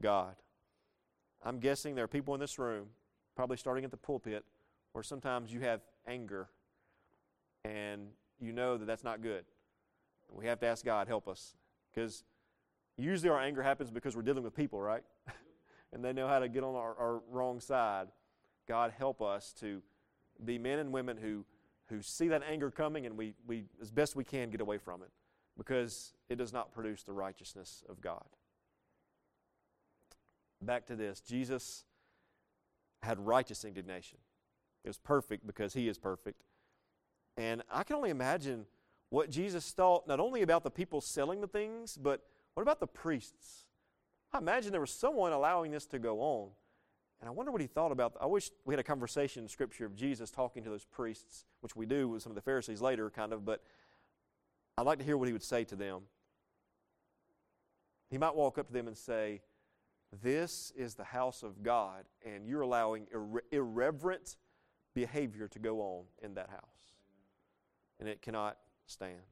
God. 0.00 0.34
I'm 1.44 1.58
guessing 1.58 1.94
there 1.94 2.04
are 2.04 2.08
people 2.08 2.34
in 2.34 2.40
this 2.40 2.58
room, 2.58 2.88
probably 3.34 3.56
starting 3.56 3.84
at 3.84 3.90
the 3.90 3.96
pulpit, 3.96 4.44
where 4.92 5.02
sometimes 5.02 5.52
you 5.52 5.60
have 5.60 5.80
anger 6.06 6.48
and 7.64 8.08
you 8.40 8.52
know 8.52 8.76
that 8.76 8.86
that's 8.86 9.04
not 9.04 9.22
good. 9.22 9.44
We 10.30 10.46
have 10.46 10.60
to 10.60 10.66
ask 10.66 10.84
God, 10.84 11.08
help 11.08 11.28
us. 11.28 11.54
Because 11.92 12.24
usually 12.96 13.30
our 13.30 13.40
anger 13.40 13.62
happens 13.62 13.90
because 13.90 14.16
we're 14.16 14.22
dealing 14.22 14.42
with 14.42 14.54
people, 14.54 14.80
right? 14.80 15.02
and 15.92 16.04
they 16.04 16.12
know 16.12 16.26
how 16.26 16.38
to 16.38 16.48
get 16.48 16.64
on 16.64 16.74
our, 16.74 16.96
our 16.98 17.22
wrong 17.30 17.60
side. 17.60 18.08
God, 18.66 18.92
help 18.96 19.20
us 19.20 19.52
to 19.60 19.82
be 20.44 20.58
men 20.58 20.78
and 20.78 20.92
women 20.92 21.16
who, 21.16 21.44
who 21.92 22.02
see 22.02 22.28
that 22.28 22.42
anger 22.42 22.70
coming 22.70 23.06
and 23.06 23.16
we, 23.16 23.34
we, 23.46 23.64
as 23.80 23.90
best 23.90 24.16
we 24.16 24.24
can, 24.24 24.50
get 24.50 24.60
away 24.60 24.78
from 24.78 25.02
it 25.02 25.10
because 25.56 26.14
it 26.28 26.36
does 26.36 26.52
not 26.52 26.72
produce 26.72 27.02
the 27.02 27.12
righteousness 27.12 27.84
of 27.88 28.00
God. 28.00 28.24
Back 30.62 30.86
to 30.86 30.96
this 30.96 31.20
Jesus 31.20 31.84
had 33.02 33.18
righteous 33.18 33.64
indignation. 33.64 34.18
It 34.84 34.88
was 34.88 34.98
perfect 34.98 35.46
because 35.46 35.74
he 35.74 35.88
is 35.88 35.98
perfect. 35.98 36.42
And 37.36 37.62
I 37.70 37.82
can 37.82 37.96
only 37.96 38.10
imagine 38.10 38.66
what 39.10 39.30
Jesus 39.30 39.70
thought 39.72 40.08
not 40.08 40.20
only 40.20 40.42
about 40.42 40.64
the 40.64 40.70
people 40.70 41.00
selling 41.00 41.40
the 41.40 41.46
things, 41.46 41.98
but 42.00 42.22
what 42.54 42.62
about 42.62 42.80
the 42.80 42.86
priests? 42.86 43.66
I 44.32 44.38
imagine 44.38 44.72
there 44.72 44.80
was 44.80 44.90
someone 44.90 45.32
allowing 45.32 45.70
this 45.70 45.86
to 45.86 45.98
go 45.98 46.20
on. 46.20 46.50
And 47.22 47.28
I 47.28 47.30
wonder 47.30 47.52
what 47.52 47.60
he 47.60 47.68
thought 47.68 47.92
about. 47.92 48.16
I 48.20 48.26
wish 48.26 48.50
we 48.64 48.74
had 48.74 48.80
a 48.80 48.84
conversation 48.84 49.44
in 49.44 49.48
Scripture 49.48 49.86
of 49.86 49.94
Jesus 49.94 50.28
talking 50.28 50.64
to 50.64 50.70
those 50.70 50.84
priests, 50.84 51.44
which 51.60 51.76
we 51.76 51.86
do 51.86 52.08
with 52.08 52.20
some 52.20 52.32
of 52.32 52.34
the 52.34 52.42
Pharisees 52.42 52.80
later, 52.80 53.08
kind 53.10 53.32
of, 53.32 53.44
but 53.44 53.62
I'd 54.76 54.86
like 54.86 54.98
to 54.98 55.04
hear 55.04 55.16
what 55.16 55.28
he 55.28 55.32
would 55.32 55.44
say 55.44 55.62
to 55.62 55.76
them. 55.76 56.00
He 58.10 58.18
might 58.18 58.34
walk 58.34 58.58
up 58.58 58.66
to 58.66 58.72
them 58.72 58.88
and 58.88 58.98
say, 58.98 59.40
This 60.20 60.72
is 60.76 60.94
the 60.94 61.04
house 61.04 61.44
of 61.44 61.62
God, 61.62 62.06
and 62.26 62.44
you're 62.44 62.62
allowing 62.62 63.06
irre- 63.14 63.42
irreverent 63.52 64.36
behavior 64.92 65.46
to 65.46 65.60
go 65.60 65.80
on 65.80 66.04
in 66.24 66.34
that 66.34 66.50
house. 66.50 66.96
And 68.00 68.08
it 68.08 68.20
cannot 68.20 68.58
stand. 68.86 69.22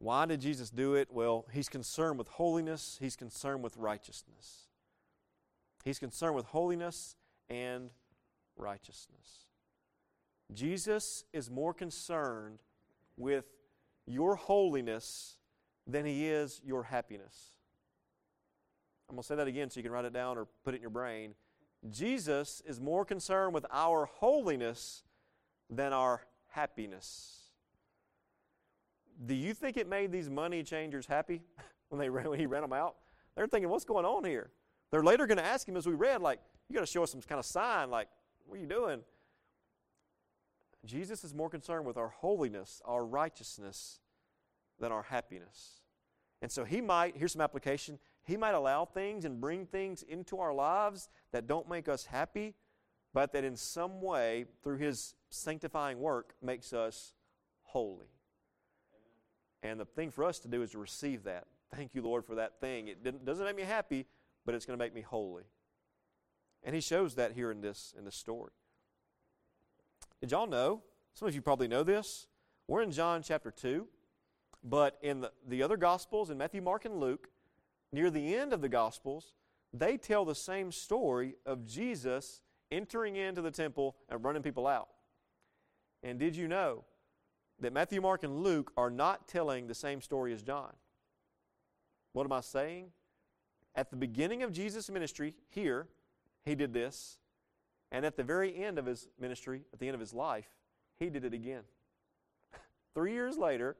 Why 0.00 0.24
did 0.24 0.40
Jesus 0.40 0.70
do 0.70 0.94
it? 0.94 1.08
Well, 1.10 1.44
he's 1.52 1.68
concerned 1.68 2.18
with 2.18 2.26
holiness, 2.28 2.96
he's 3.00 3.16
concerned 3.16 3.62
with 3.62 3.76
righteousness. 3.76 4.66
He's 5.84 5.98
concerned 5.98 6.34
with 6.34 6.46
holiness 6.46 7.16
and 7.48 7.90
righteousness. 8.56 9.46
Jesus 10.52 11.24
is 11.32 11.50
more 11.50 11.72
concerned 11.72 12.58
with 13.16 13.44
your 14.06 14.36
holiness 14.36 15.36
than 15.86 16.06
he 16.06 16.28
is 16.28 16.60
your 16.64 16.82
happiness. 16.82 17.52
I'm 19.08 19.16
going 19.16 19.22
to 19.22 19.26
say 19.26 19.36
that 19.36 19.48
again 19.48 19.70
so 19.70 19.80
you 19.80 19.84
can 19.84 19.92
write 19.92 20.04
it 20.04 20.12
down 20.12 20.38
or 20.38 20.46
put 20.64 20.74
it 20.74 20.78
in 20.78 20.82
your 20.82 20.90
brain. 20.90 21.34
Jesus 21.90 22.62
is 22.66 22.80
more 22.80 23.04
concerned 23.04 23.54
with 23.54 23.66
our 23.70 24.06
holiness 24.06 25.02
than 25.68 25.92
our 25.92 26.22
happiness. 26.48 27.39
Do 29.24 29.34
you 29.34 29.54
think 29.54 29.76
it 29.76 29.88
made 29.88 30.12
these 30.12 30.30
money 30.30 30.62
changers 30.62 31.06
happy 31.06 31.42
when, 31.88 31.98
they, 31.98 32.08
when 32.10 32.38
he 32.38 32.46
ran 32.46 32.62
them 32.62 32.72
out? 32.72 32.96
They're 33.36 33.46
thinking, 33.46 33.68
what's 33.68 33.84
going 33.84 34.04
on 34.04 34.24
here? 34.24 34.50
They're 34.90 35.04
later 35.04 35.26
going 35.26 35.38
to 35.38 35.44
ask 35.44 35.68
him, 35.68 35.76
as 35.76 35.86
we 35.86 35.94
read, 35.94 36.20
like, 36.20 36.40
you 36.68 36.74
got 36.74 36.80
to 36.80 36.86
show 36.86 37.02
us 37.02 37.12
some 37.12 37.20
kind 37.20 37.38
of 37.38 37.44
sign, 37.44 37.90
like, 37.90 38.08
what 38.46 38.56
are 38.56 38.60
you 38.60 38.66
doing? 38.66 39.00
Jesus 40.84 41.24
is 41.24 41.34
more 41.34 41.50
concerned 41.50 41.84
with 41.84 41.96
our 41.96 42.08
holiness, 42.08 42.80
our 42.84 43.04
righteousness, 43.04 44.00
than 44.78 44.90
our 44.90 45.02
happiness. 45.02 45.80
And 46.42 46.50
so 46.50 46.64
he 46.64 46.80
might, 46.80 47.16
here's 47.16 47.32
some 47.32 47.42
application, 47.42 47.98
he 48.22 48.36
might 48.36 48.54
allow 48.54 48.84
things 48.84 49.24
and 49.24 49.40
bring 49.40 49.66
things 49.66 50.02
into 50.02 50.38
our 50.38 50.54
lives 50.54 51.08
that 51.32 51.46
don't 51.46 51.68
make 51.68 51.88
us 51.88 52.06
happy, 52.06 52.54
but 53.12 53.32
that 53.32 53.44
in 53.44 53.56
some 53.56 54.00
way, 54.00 54.46
through 54.62 54.78
his 54.78 55.14
sanctifying 55.28 56.00
work, 56.00 56.34
makes 56.42 56.72
us 56.72 57.14
holy. 57.62 58.06
And 59.62 59.78
the 59.78 59.84
thing 59.84 60.10
for 60.10 60.24
us 60.24 60.38
to 60.40 60.48
do 60.48 60.62
is 60.62 60.70
to 60.70 60.78
receive 60.78 61.24
that 61.24 61.46
Thank 61.74 61.94
you, 61.94 62.02
Lord, 62.02 62.24
for 62.24 62.34
that 62.34 62.60
thing. 62.60 62.88
It 62.88 63.24
doesn't 63.24 63.44
make 63.44 63.56
me 63.56 63.62
happy, 63.62 64.06
but 64.44 64.54
it's 64.54 64.66
going 64.66 64.78
to 64.78 64.84
make 64.84 64.94
me 64.94 65.02
holy. 65.02 65.44
And 66.64 66.74
he 66.74 66.80
shows 66.80 67.14
that 67.14 67.32
here 67.32 67.50
in 67.50 67.60
this, 67.60 67.94
in 67.96 68.04
this 68.04 68.16
story. 68.16 68.52
Did 70.20 70.32
y'all 70.32 70.46
know? 70.46 70.82
Some 71.14 71.28
of 71.28 71.34
you 71.34 71.40
probably 71.40 71.68
know 71.68 71.82
this. 71.82 72.26
We're 72.66 72.82
in 72.82 72.90
John 72.90 73.22
chapter 73.22 73.50
2, 73.50 73.86
but 74.64 74.98
in 75.00 75.20
the, 75.20 75.32
the 75.46 75.62
other 75.62 75.76
Gospels, 75.76 76.30
in 76.30 76.38
Matthew, 76.38 76.60
Mark, 76.60 76.84
and 76.84 76.98
Luke, 76.98 77.28
near 77.92 78.10
the 78.10 78.34
end 78.34 78.52
of 78.52 78.60
the 78.60 78.68
Gospels, 78.68 79.34
they 79.72 79.96
tell 79.96 80.24
the 80.24 80.34
same 80.34 80.72
story 80.72 81.36
of 81.46 81.66
Jesus 81.66 82.40
entering 82.70 83.16
into 83.16 83.42
the 83.42 83.50
temple 83.50 83.96
and 84.08 84.24
running 84.24 84.42
people 84.42 84.66
out. 84.66 84.88
And 86.02 86.18
did 86.18 86.34
you 86.36 86.48
know 86.48 86.84
that 87.60 87.72
Matthew, 87.72 88.00
Mark, 88.00 88.22
and 88.22 88.42
Luke 88.42 88.72
are 88.76 88.90
not 88.90 89.28
telling 89.28 89.66
the 89.66 89.74
same 89.74 90.00
story 90.00 90.32
as 90.32 90.42
John? 90.42 90.72
What 92.12 92.24
am 92.24 92.32
I 92.32 92.40
saying? 92.40 92.86
At 93.74 93.90
the 93.90 93.96
beginning 93.96 94.42
of 94.42 94.52
Jesus' 94.52 94.90
ministry, 94.90 95.34
here, 95.48 95.86
he 96.44 96.54
did 96.54 96.72
this. 96.72 97.18
And 97.92 98.04
at 98.04 98.16
the 98.16 98.22
very 98.22 98.56
end 98.56 98.78
of 98.78 98.86
his 98.86 99.08
ministry, 99.18 99.62
at 99.72 99.78
the 99.78 99.86
end 99.86 99.94
of 99.94 100.00
his 100.00 100.14
life, 100.14 100.48
he 100.98 101.10
did 101.10 101.24
it 101.24 101.34
again. 101.34 101.62
Three 102.94 103.12
years 103.12 103.36
later, 103.36 103.76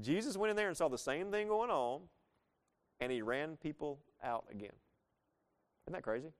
Jesus 0.00 0.36
went 0.36 0.50
in 0.50 0.56
there 0.56 0.68
and 0.68 0.76
saw 0.76 0.88
the 0.88 0.98
same 0.98 1.30
thing 1.30 1.48
going 1.48 1.70
on, 1.70 2.00
and 3.00 3.12
he 3.12 3.20
ran 3.20 3.56
people 3.56 3.98
out 4.22 4.44
again. 4.50 4.72
Isn't 5.86 5.94
that 5.94 6.02
crazy? 6.02 6.32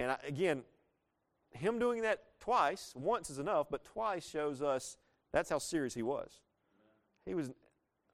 And 0.00 0.12
I, 0.12 0.18
again, 0.26 0.62
him 1.50 1.78
doing 1.78 2.02
that 2.02 2.24
twice, 2.40 2.92
once 2.96 3.30
is 3.30 3.38
enough, 3.38 3.68
but 3.70 3.84
twice 3.84 4.28
shows 4.28 4.62
us 4.62 4.96
that's 5.32 5.50
how 5.50 5.58
serious 5.58 5.94
he 5.94 6.02
was. 6.02 6.40
He 7.24 7.34
was 7.34 7.50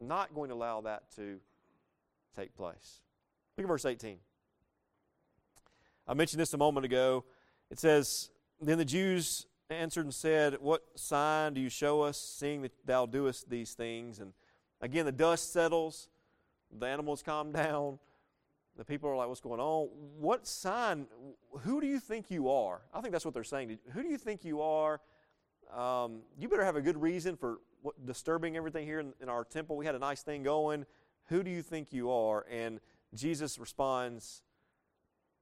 not 0.01 0.35
going 0.35 0.49
to 0.49 0.55
allow 0.55 0.81
that 0.83 1.11
to 1.17 1.39
take 2.37 2.55
place. 2.57 3.01
Look 3.57 3.65
at 3.65 3.69
verse 3.69 3.85
18. 3.85 4.19
I 6.07 6.15
mentioned 6.15 6.41
this 6.41 6.53
a 6.53 6.59
moment 6.59 6.85
ago. 6.85 7.25
It 7.71 7.79
says, 7.79 8.31
Then 8.61 8.79
the 8.79 8.85
Jews 8.85 9.47
answered 9.71 10.05
and 10.05 10.15
said, 10.15 10.57
What 10.61 10.83
sign 10.97 11.55
do 11.55 11.61
you 11.61 11.69
show 11.69 12.03
us, 12.03 12.19
seeing 12.19 12.63
that 12.63 12.73
thou 12.85 13.07
doest 13.07 13.49
these 13.49 13.73
things? 13.73 14.19
And 14.19 14.33
again, 14.81 15.07
the 15.07 15.13
dust 15.13 15.53
settles, 15.53 16.09
the 16.77 16.87
animals 16.87 17.23
calm 17.23 17.53
down. 17.53 17.99
The 18.77 18.85
people 18.85 19.09
are 19.09 19.17
like, 19.17 19.29
What's 19.29 19.41
going 19.41 19.61
on? 19.61 19.89
What 20.19 20.47
sign? 20.47 21.07
Who 21.61 21.81
do 21.81 21.87
you 21.87 22.01
think 22.01 22.31
you 22.31 22.51
are? 22.51 22.83
I 22.93 23.01
think 23.01 23.13
that's 23.13 23.25
what 23.25 23.33
they're 23.33 23.45
saying. 23.45 23.79
Who 23.93 24.03
do 24.03 24.09
you 24.09 24.19
think 24.19 24.45
you 24.45 24.61
are? 24.61 25.01
Um, 25.73 26.21
you 26.39 26.49
better 26.49 26.65
have 26.65 26.77
a 26.77 26.83
good 26.83 27.01
reason 27.01 27.37
for 27.37 27.59
what, 27.83 28.07
disturbing 28.07 28.57
everything 28.57 28.87
here 28.87 29.01
in, 29.01 29.13
in 29.21 29.29
our 29.29 29.45
temple. 29.45 29.77
We 29.77 29.87
had 29.87 29.95
a 29.95 29.99
nice 29.99 30.23
thing 30.23 30.43
going. 30.43 30.87
Who 31.27 31.43
do 31.43 31.51
you 31.51 31.63
think 31.63 31.93
you 31.93 32.11
are? 32.11 32.47
And 32.51 32.81
Jesus 33.15 33.59
responds 33.59 34.43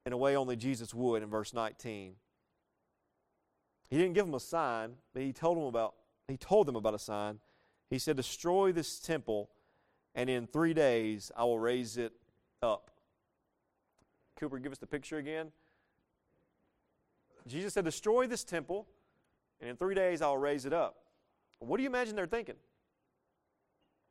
in 0.04 0.12
a 0.12 0.16
way 0.16 0.36
only 0.36 0.56
Jesus 0.56 0.92
would 0.92 1.22
in 1.22 1.30
verse 1.30 1.54
19. 1.54 2.14
He 3.88 3.98
didn't 3.98 4.14
give 4.14 4.26
them 4.26 4.34
a 4.34 4.40
sign, 4.40 4.94
but 5.12 5.22
he 5.22 5.32
told 5.32 5.56
them 5.56 5.64
about 5.64 5.94
he 6.28 6.36
told 6.36 6.66
them 6.66 6.76
about 6.76 6.94
a 6.94 6.98
sign. 6.98 7.40
He 7.90 7.98
said, 7.98 8.16
"Destroy 8.16 8.72
this 8.72 8.98
temple, 8.98 9.50
and 10.14 10.30
in 10.30 10.46
3 10.46 10.72
days 10.72 11.30
I 11.36 11.44
will 11.44 11.58
raise 11.58 11.98
it 11.98 12.12
up." 12.62 12.90
Cooper, 14.36 14.58
give 14.58 14.72
us 14.72 14.78
the 14.78 14.86
picture 14.86 15.18
again. 15.18 15.52
Jesus 17.46 17.74
said, 17.74 17.84
"Destroy 17.84 18.26
this 18.26 18.44
temple, 18.44 18.88
and 19.62 19.70
in 19.70 19.76
3 19.78 19.94
days 19.94 20.20
I'll 20.20 20.36
raise 20.36 20.66
it 20.66 20.74
up." 20.74 20.98
What 21.60 21.78
do 21.78 21.82
you 21.82 21.88
imagine 21.88 22.14
they're 22.14 22.26
thinking? 22.26 22.56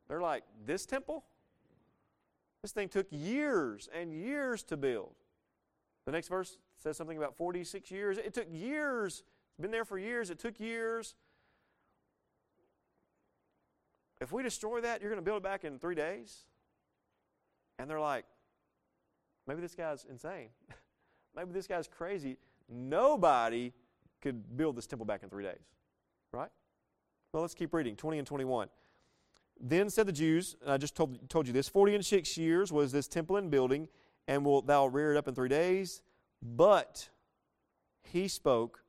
They're 0.08 0.20
like, 0.20 0.42
"This 0.64 0.84
temple? 0.86 1.24
This 2.62 2.72
thing 2.72 2.88
took 2.88 3.06
years 3.10 3.88
and 3.92 4.12
years 4.12 4.62
to 4.64 4.76
build. 4.76 5.14
The 6.06 6.12
next 6.12 6.28
verse 6.28 6.58
says 6.76 6.96
something 6.96 7.16
about 7.16 7.36
46 7.36 7.90
years. 7.90 8.18
It 8.18 8.34
took 8.34 8.46
years. 8.50 9.24
It's 9.50 9.60
been 9.60 9.70
there 9.70 9.84
for 9.84 9.98
years. 9.98 10.30
It 10.30 10.38
took 10.38 10.58
years. 10.60 11.16
If 14.20 14.30
we 14.30 14.44
destroy 14.44 14.80
that, 14.80 15.00
you're 15.00 15.10
going 15.10 15.20
to 15.20 15.24
build 15.24 15.38
it 15.38 15.42
back 15.42 15.64
in 15.64 15.80
three 15.80 15.96
days? 15.96 16.46
And 17.78 17.90
they're 17.90 18.00
like, 18.00 18.24
maybe 19.48 19.60
this 19.60 19.74
guy's 19.74 20.04
insane. 20.08 20.48
maybe 21.36 21.50
this 21.52 21.66
guy's 21.66 21.88
crazy. 21.88 22.38
Nobody 22.68 23.72
could 24.22 24.56
build 24.56 24.76
this 24.76 24.86
temple 24.86 25.04
back 25.04 25.22
in 25.22 25.28
three 25.28 25.44
days. 25.44 25.60
Right? 26.32 26.50
Well, 27.32 27.42
let's 27.42 27.54
keep 27.54 27.74
reading 27.74 27.96
20 27.96 28.18
and 28.18 28.26
21. 28.26 28.68
Then 29.60 29.90
said 29.90 30.06
the 30.06 30.12
Jews, 30.12 30.56
and 30.62 30.72
I 30.72 30.76
just 30.76 30.94
told, 30.94 31.28
told 31.28 31.46
you 31.46 31.52
this 31.52 31.68
40 31.68 31.96
and 31.96 32.06
six 32.06 32.36
years 32.36 32.72
was 32.72 32.92
this 32.92 33.06
temple 33.06 33.36
in 33.36 33.50
building 33.50 33.88
and 34.26 34.44
wilt 34.44 34.66
thou 34.66 34.86
rear 34.86 35.12
it 35.12 35.18
up 35.18 35.28
in 35.28 35.34
three 35.34 35.48
days? 35.48 36.02
But 36.42 37.08
he 38.02 38.28
spoke 38.28 38.82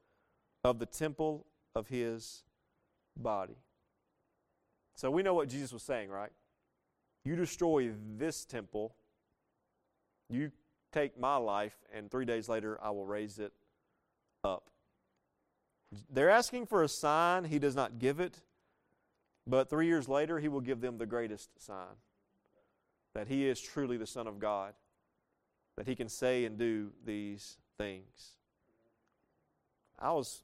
of 0.63 0.79
the 0.79 0.85
temple 0.85 1.45
of 1.75 1.87
his 1.87 2.43
body. 3.17 3.57
So 4.95 5.11
we 5.11 5.23
know 5.23 5.33
what 5.33 5.49
Jesus 5.49 5.73
was 5.73 5.83
saying, 5.83 6.09
right? 6.09 6.31
You 7.25 7.35
destroy 7.35 7.91
this 8.17 8.45
temple, 8.45 8.95
you 10.29 10.51
take 10.91 11.19
my 11.19 11.37
life, 11.37 11.75
and 11.93 12.11
three 12.11 12.25
days 12.25 12.49
later 12.49 12.79
I 12.81 12.91
will 12.91 13.05
raise 13.05 13.39
it 13.39 13.53
up. 14.43 14.69
They're 16.09 16.29
asking 16.29 16.67
for 16.67 16.83
a 16.83 16.87
sign. 16.87 17.45
He 17.45 17.59
does 17.59 17.75
not 17.75 17.99
give 17.99 18.19
it. 18.19 18.39
But 19.45 19.69
three 19.69 19.87
years 19.87 20.07
later, 20.07 20.39
he 20.39 20.47
will 20.47 20.61
give 20.61 20.81
them 20.81 20.97
the 20.97 21.05
greatest 21.05 21.49
sign 21.63 21.97
that 23.13 23.27
he 23.27 23.47
is 23.47 23.61
truly 23.61 23.97
the 23.97 24.07
Son 24.07 24.25
of 24.25 24.39
God 24.39 24.73
that 25.75 25.87
he 25.87 25.95
can 25.95 26.09
say 26.09 26.45
and 26.45 26.57
do 26.57 26.91
these 27.05 27.57
things. 27.77 28.33
I 29.99 30.11
was 30.11 30.43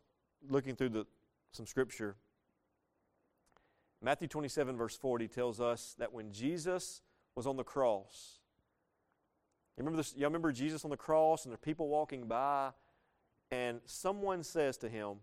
looking 0.50 0.76
through 0.76 0.90
the, 0.90 1.06
some 1.52 1.66
scripture. 1.66 2.16
Matthew 4.02 4.28
27, 4.28 4.78
verse 4.78 4.96
40, 4.96 5.28
tells 5.28 5.60
us 5.60 5.96
that 6.00 6.14
when 6.14 6.32
Jesus 6.32 7.02
was 7.36 7.46
on 7.46 7.58
the 7.58 7.64
cross, 7.64 8.40
you 9.78 9.84
remember 9.84 9.98
this? 9.98 10.14
You 10.16 10.26
remember 10.26 10.52
Jesus 10.52 10.84
on 10.84 10.92
the 10.92 10.98
cross 10.98 11.46
and 11.46 11.52
there 11.52 11.56
are 11.56 11.58
people 11.58 11.90
walking 11.90 12.26
by, 12.26 12.72
and 13.52 13.80
someone 13.86 14.44
says 14.44 14.78
to 14.78 14.90
him, 14.90 15.18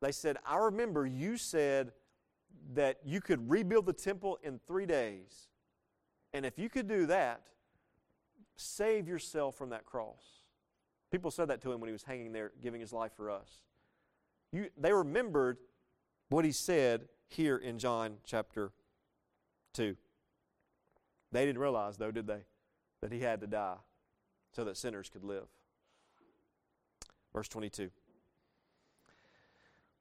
They 0.00 0.12
said, 0.12 0.38
I 0.46 0.56
remember 0.56 1.06
you 1.06 1.36
said 1.36 1.92
that 2.74 2.98
you 3.04 3.20
could 3.20 3.50
rebuild 3.50 3.86
the 3.86 3.92
temple 3.92 4.38
in 4.42 4.60
three 4.66 4.86
days. 4.86 5.48
And 6.32 6.46
if 6.46 6.58
you 6.58 6.68
could 6.68 6.88
do 6.88 7.06
that, 7.06 7.42
Save 8.62 9.08
yourself 9.08 9.56
from 9.56 9.70
that 9.70 9.86
cross. 9.86 10.42
People 11.10 11.30
said 11.30 11.48
that 11.48 11.62
to 11.62 11.72
him 11.72 11.80
when 11.80 11.88
he 11.88 11.92
was 11.92 12.02
hanging 12.02 12.32
there 12.32 12.52
giving 12.60 12.78
his 12.78 12.92
life 12.92 13.10
for 13.16 13.30
us. 13.30 13.62
You, 14.52 14.68
they 14.76 14.92
remembered 14.92 15.56
what 16.28 16.44
he 16.44 16.52
said 16.52 17.08
here 17.26 17.56
in 17.56 17.78
John 17.78 18.18
chapter 18.22 18.72
2. 19.72 19.96
They 21.32 21.46
didn't 21.46 21.58
realize, 21.58 21.96
though, 21.96 22.10
did 22.10 22.26
they, 22.26 22.42
that 23.00 23.10
he 23.12 23.20
had 23.20 23.40
to 23.40 23.46
die 23.46 23.78
so 24.52 24.64
that 24.64 24.76
sinners 24.76 25.08
could 25.08 25.24
live. 25.24 25.46
Verse 27.32 27.48
22. 27.48 27.90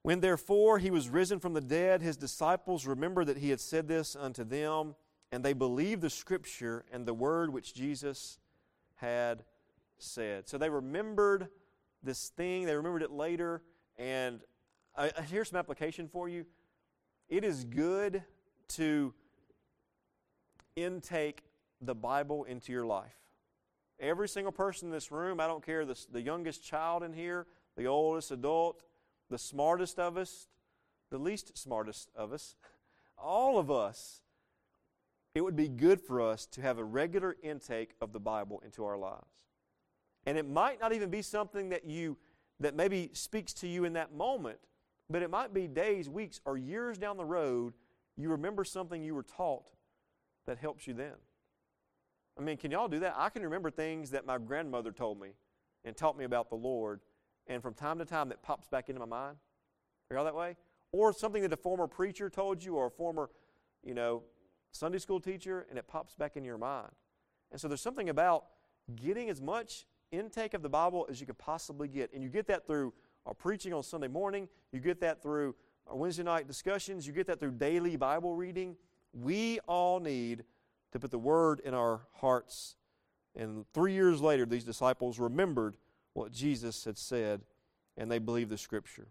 When 0.01 0.21
therefore 0.21 0.79
he 0.79 0.91
was 0.91 1.09
risen 1.09 1.39
from 1.39 1.53
the 1.53 1.61
dead, 1.61 2.01
his 2.01 2.15
disciples 2.15 2.85
remembered 2.85 3.27
that 3.27 3.37
he 3.37 3.49
had 3.49 3.59
said 3.59 3.87
this 3.87 4.15
unto 4.15 4.43
them, 4.43 4.95
and 5.31 5.43
they 5.43 5.53
believed 5.53 6.01
the 6.01 6.09
scripture 6.09 6.85
and 6.91 7.05
the 7.05 7.13
word 7.13 7.51
which 7.51 7.73
Jesus 7.73 8.39
had 8.95 9.43
said. 9.97 10.47
So 10.47 10.57
they 10.57 10.69
remembered 10.69 11.49
this 12.01 12.29
thing, 12.29 12.65
they 12.65 12.75
remembered 12.75 13.03
it 13.03 13.11
later, 13.11 13.61
and 13.97 14.39
uh, 14.95 15.09
here's 15.29 15.49
some 15.49 15.59
application 15.59 16.07
for 16.07 16.29
you. 16.29 16.45
It 17.27 17.43
is 17.43 17.65
good 17.65 18.23
to 18.69 19.13
intake 20.75 21.43
the 21.81 21.95
Bible 21.95 22.45
into 22.45 22.71
your 22.71 22.85
life. 22.85 23.15
Every 23.99 24.29
single 24.29 24.53
person 24.53 24.87
in 24.87 24.91
this 24.93 25.11
room, 25.11 25.39
I 25.41 25.47
don't 25.47 25.63
care, 25.63 25.85
the, 25.85 25.99
the 26.11 26.21
youngest 26.21 26.63
child 26.63 27.03
in 27.03 27.11
here, 27.11 27.47
the 27.75 27.85
oldest 27.85 28.31
adult, 28.31 28.81
the 29.29 29.37
smartest 29.37 29.99
of 29.99 30.17
us, 30.17 30.47
the 31.11 31.17
least 31.17 31.57
smartest 31.57 32.09
of 32.15 32.33
us, 32.33 32.55
all 33.17 33.57
of 33.59 33.69
us 33.69 34.21
it 35.35 35.41
would 35.41 35.55
be 35.55 35.69
good 35.69 36.01
for 36.01 36.21
us 36.21 36.45
to 36.47 36.61
have 36.61 36.79
a 36.79 36.83
regular 36.83 37.35
intake 37.43 37.91
of 38.01 38.13
the 38.13 38.19
Bible 38.19 38.61
into 38.65 38.83
our 38.83 38.97
lives. 38.97 39.45
And 40.25 40.37
it 40.37 40.49
might 40.49 40.81
not 40.81 40.91
even 40.91 41.09
be 41.09 41.21
something 41.21 41.69
that 41.69 41.85
you 41.85 42.17
that 42.59 42.75
maybe 42.75 43.09
speaks 43.13 43.53
to 43.53 43.67
you 43.67 43.85
in 43.85 43.93
that 43.93 44.13
moment, 44.13 44.59
but 45.09 45.21
it 45.21 45.29
might 45.29 45.53
be 45.53 45.65
days, 45.65 46.09
weeks, 46.09 46.41
or 46.43 46.57
years 46.57 46.97
down 46.97 47.15
the 47.15 47.23
road 47.23 47.73
you 48.17 48.29
remember 48.29 48.65
something 48.65 49.01
you 49.01 49.15
were 49.15 49.23
taught 49.23 49.71
that 50.45 50.57
helps 50.57 50.85
you 50.85 50.93
then. 50.93 51.13
I 52.37 52.41
mean, 52.41 52.57
can 52.57 52.69
y'all 52.69 52.89
do 52.89 52.99
that? 52.99 53.15
I 53.17 53.29
can 53.29 53.43
remember 53.43 53.71
things 53.71 54.11
that 54.11 54.25
my 54.25 54.37
grandmother 54.37 54.91
told 54.91 55.21
me 55.21 55.29
and 55.85 55.95
taught 55.95 56.17
me 56.17 56.25
about 56.25 56.49
the 56.49 56.55
Lord, 56.55 56.99
and 57.49 57.61
from 57.61 57.73
time 57.73 57.97
to 57.97 58.05
time 58.05 58.29
that 58.29 58.41
pops 58.41 58.67
back 58.67 58.87
into 58.87 58.99
my 58.99 59.05
mind. 59.05 59.35
Are 60.09 60.15
y'all 60.15 60.23
that 60.23 60.35
way? 60.35 60.55
Or 60.91 61.11
something 61.11 61.41
that 61.41 61.51
a 61.51 61.57
former 61.57 61.87
preacher 61.87 62.29
told 62.29 62.63
you 62.63 62.75
or 62.75 62.87
a 62.87 62.91
former, 62.91 63.29
you 63.83 63.93
know, 63.93 64.23
Sunday 64.71 64.99
school 64.99 65.19
teacher, 65.19 65.65
and 65.69 65.77
it 65.77 65.87
pops 65.87 66.15
back 66.15 66.37
in 66.37 66.45
your 66.45 66.57
mind. 66.57 66.91
And 67.51 67.59
so 67.59 67.67
there's 67.67 67.81
something 67.81 68.09
about 68.09 68.45
getting 68.95 69.29
as 69.29 69.41
much 69.41 69.85
intake 70.11 70.53
of 70.53 70.61
the 70.61 70.69
Bible 70.69 71.07
as 71.09 71.19
you 71.19 71.25
could 71.25 71.37
possibly 71.37 71.87
get. 71.87 72.13
And 72.13 72.23
you 72.23 72.29
get 72.29 72.47
that 72.47 72.65
through 72.65 72.93
our 73.25 73.33
preaching 73.33 73.73
on 73.73 73.83
Sunday 73.83 74.07
morning, 74.07 74.47
you 74.71 74.79
get 74.79 75.01
that 75.01 75.21
through 75.21 75.55
our 75.87 75.95
Wednesday 75.95 76.23
night 76.23 76.47
discussions, 76.47 77.05
you 77.05 77.13
get 77.13 77.27
that 77.27 77.39
through 77.39 77.51
daily 77.51 77.95
Bible 77.95 78.35
reading. 78.35 78.75
We 79.11 79.59
all 79.67 79.99
need 79.99 80.43
to 80.91 80.99
put 80.99 81.11
the 81.11 81.19
Word 81.19 81.61
in 81.65 81.73
our 81.73 82.01
hearts. 82.13 82.75
And 83.35 83.65
three 83.73 83.93
years 83.93 84.21
later, 84.21 84.45
these 84.45 84.63
disciples 84.63 85.19
remembered 85.19 85.77
what 86.19 86.31
Jesus 86.31 86.83
had 86.83 86.97
said, 86.97 87.41
and 87.97 88.11
they 88.11 88.19
believed 88.19 88.49
the 88.49 88.57
Scripture. 88.57 89.07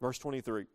Verse 0.00 0.18
23. 0.18 0.66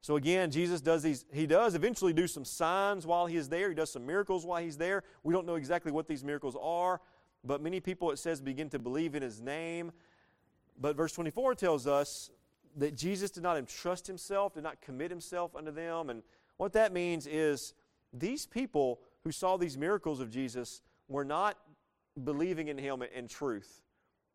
So 0.00 0.14
again, 0.14 0.52
Jesus 0.52 0.80
does 0.80 1.02
these, 1.02 1.24
he 1.32 1.46
does 1.46 1.74
eventually 1.74 2.12
do 2.12 2.28
some 2.28 2.44
signs 2.44 3.04
while 3.04 3.26
he 3.26 3.36
is 3.36 3.48
there. 3.48 3.68
He 3.68 3.74
does 3.74 3.90
some 3.90 4.06
miracles 4.06 4.46
while 4.46 4.62
he's 4.62 4.78
there. 4.78 5.02
We 5.24 5.34
don't 5.34 5.46
know 5.46 5.56
exactly 5.56 5.90
what 5.90 6.06
these 6.06 6.22
miracles 6.22 6.56
are, 6.62 7.00
but 7.42 7.60
many 7.60 7.80
people, 7.80 8.12
it 8.12 8.18
says, 8.20 8.40
begin 8.40 8.70
to 8.70 8.78
believe 8.78 9.16
in 9.16 9.22
his 9.22 9.40
name. 9.40 9.90
But 10.80 10.96
verse 10.96 11.12
24 11.12 11.56
tells 11.56 11.88
us 11.88 12.30
that 12.76 12.96
Jesus 12.96 13.32
did 13.32 13.42
not 13.42 13.56
entrust 13.56 14.06
himself, 14.06 14.54
did 14.54 14.62
not 14.62 14.80
commit 14.80 15.10
himself 15.10 15.56
unto 15.56 15.72
them. 15.72 16.10
And 16.10 16.22
what 16.58 16.72
that 16.74 16.92
means 16.92 17.26
is 17.26 17.74
these 18.12 18.46
people 18.46 19.00
who 19.24 19.32
saw 19.32 19.56
these 19.56 19.76
miracles 19.76 20.20
of 20.20 20.30
Jesus 20.30 20.82
were 21.08 21.24
not 21.24 21.58
believing 22.22 22.68
in 22.68 22.78
him 22.78 23.02
in 23.02 23.26
truth. 23.26 23.82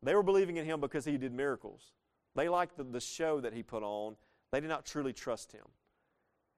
They 0.04 0.16
were 0.16 0.24
believing 0.24 0.58
in 0.58 0.66
him 0.66 0.80
because 0.80 1.06
he 1.06 1.18
did 1.18 1.34
miracles. 1.34 1.94
They 2.36 2.50
liked 2.50 2.78
the, 2.78 2.84
the 2.84 3.00
show 3.00 3.40
that 3.42 3.54
he 3.54 3.64
put 3.64 3.84
on. 3.84 4.16
They 4.52 4.60
did 4.60 4.70
not 4.70 4.86
truly 4.86 5.14
trust 5.14 5.52
him. 5.52 5.66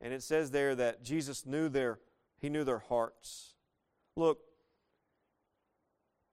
And 0.01 0.13
it 0.13 0.23
says 0.23 0.51
there 0.51 0.75
that 0.75 1.03
Jesus 1.03 1.45
knew 1.45 1.69
their 1.69 1.99
he 2.39 2.49
knew 2.49 2.65
their 2.65 2.79
hearts. 2.79 3.53
Look, 4.17 4.39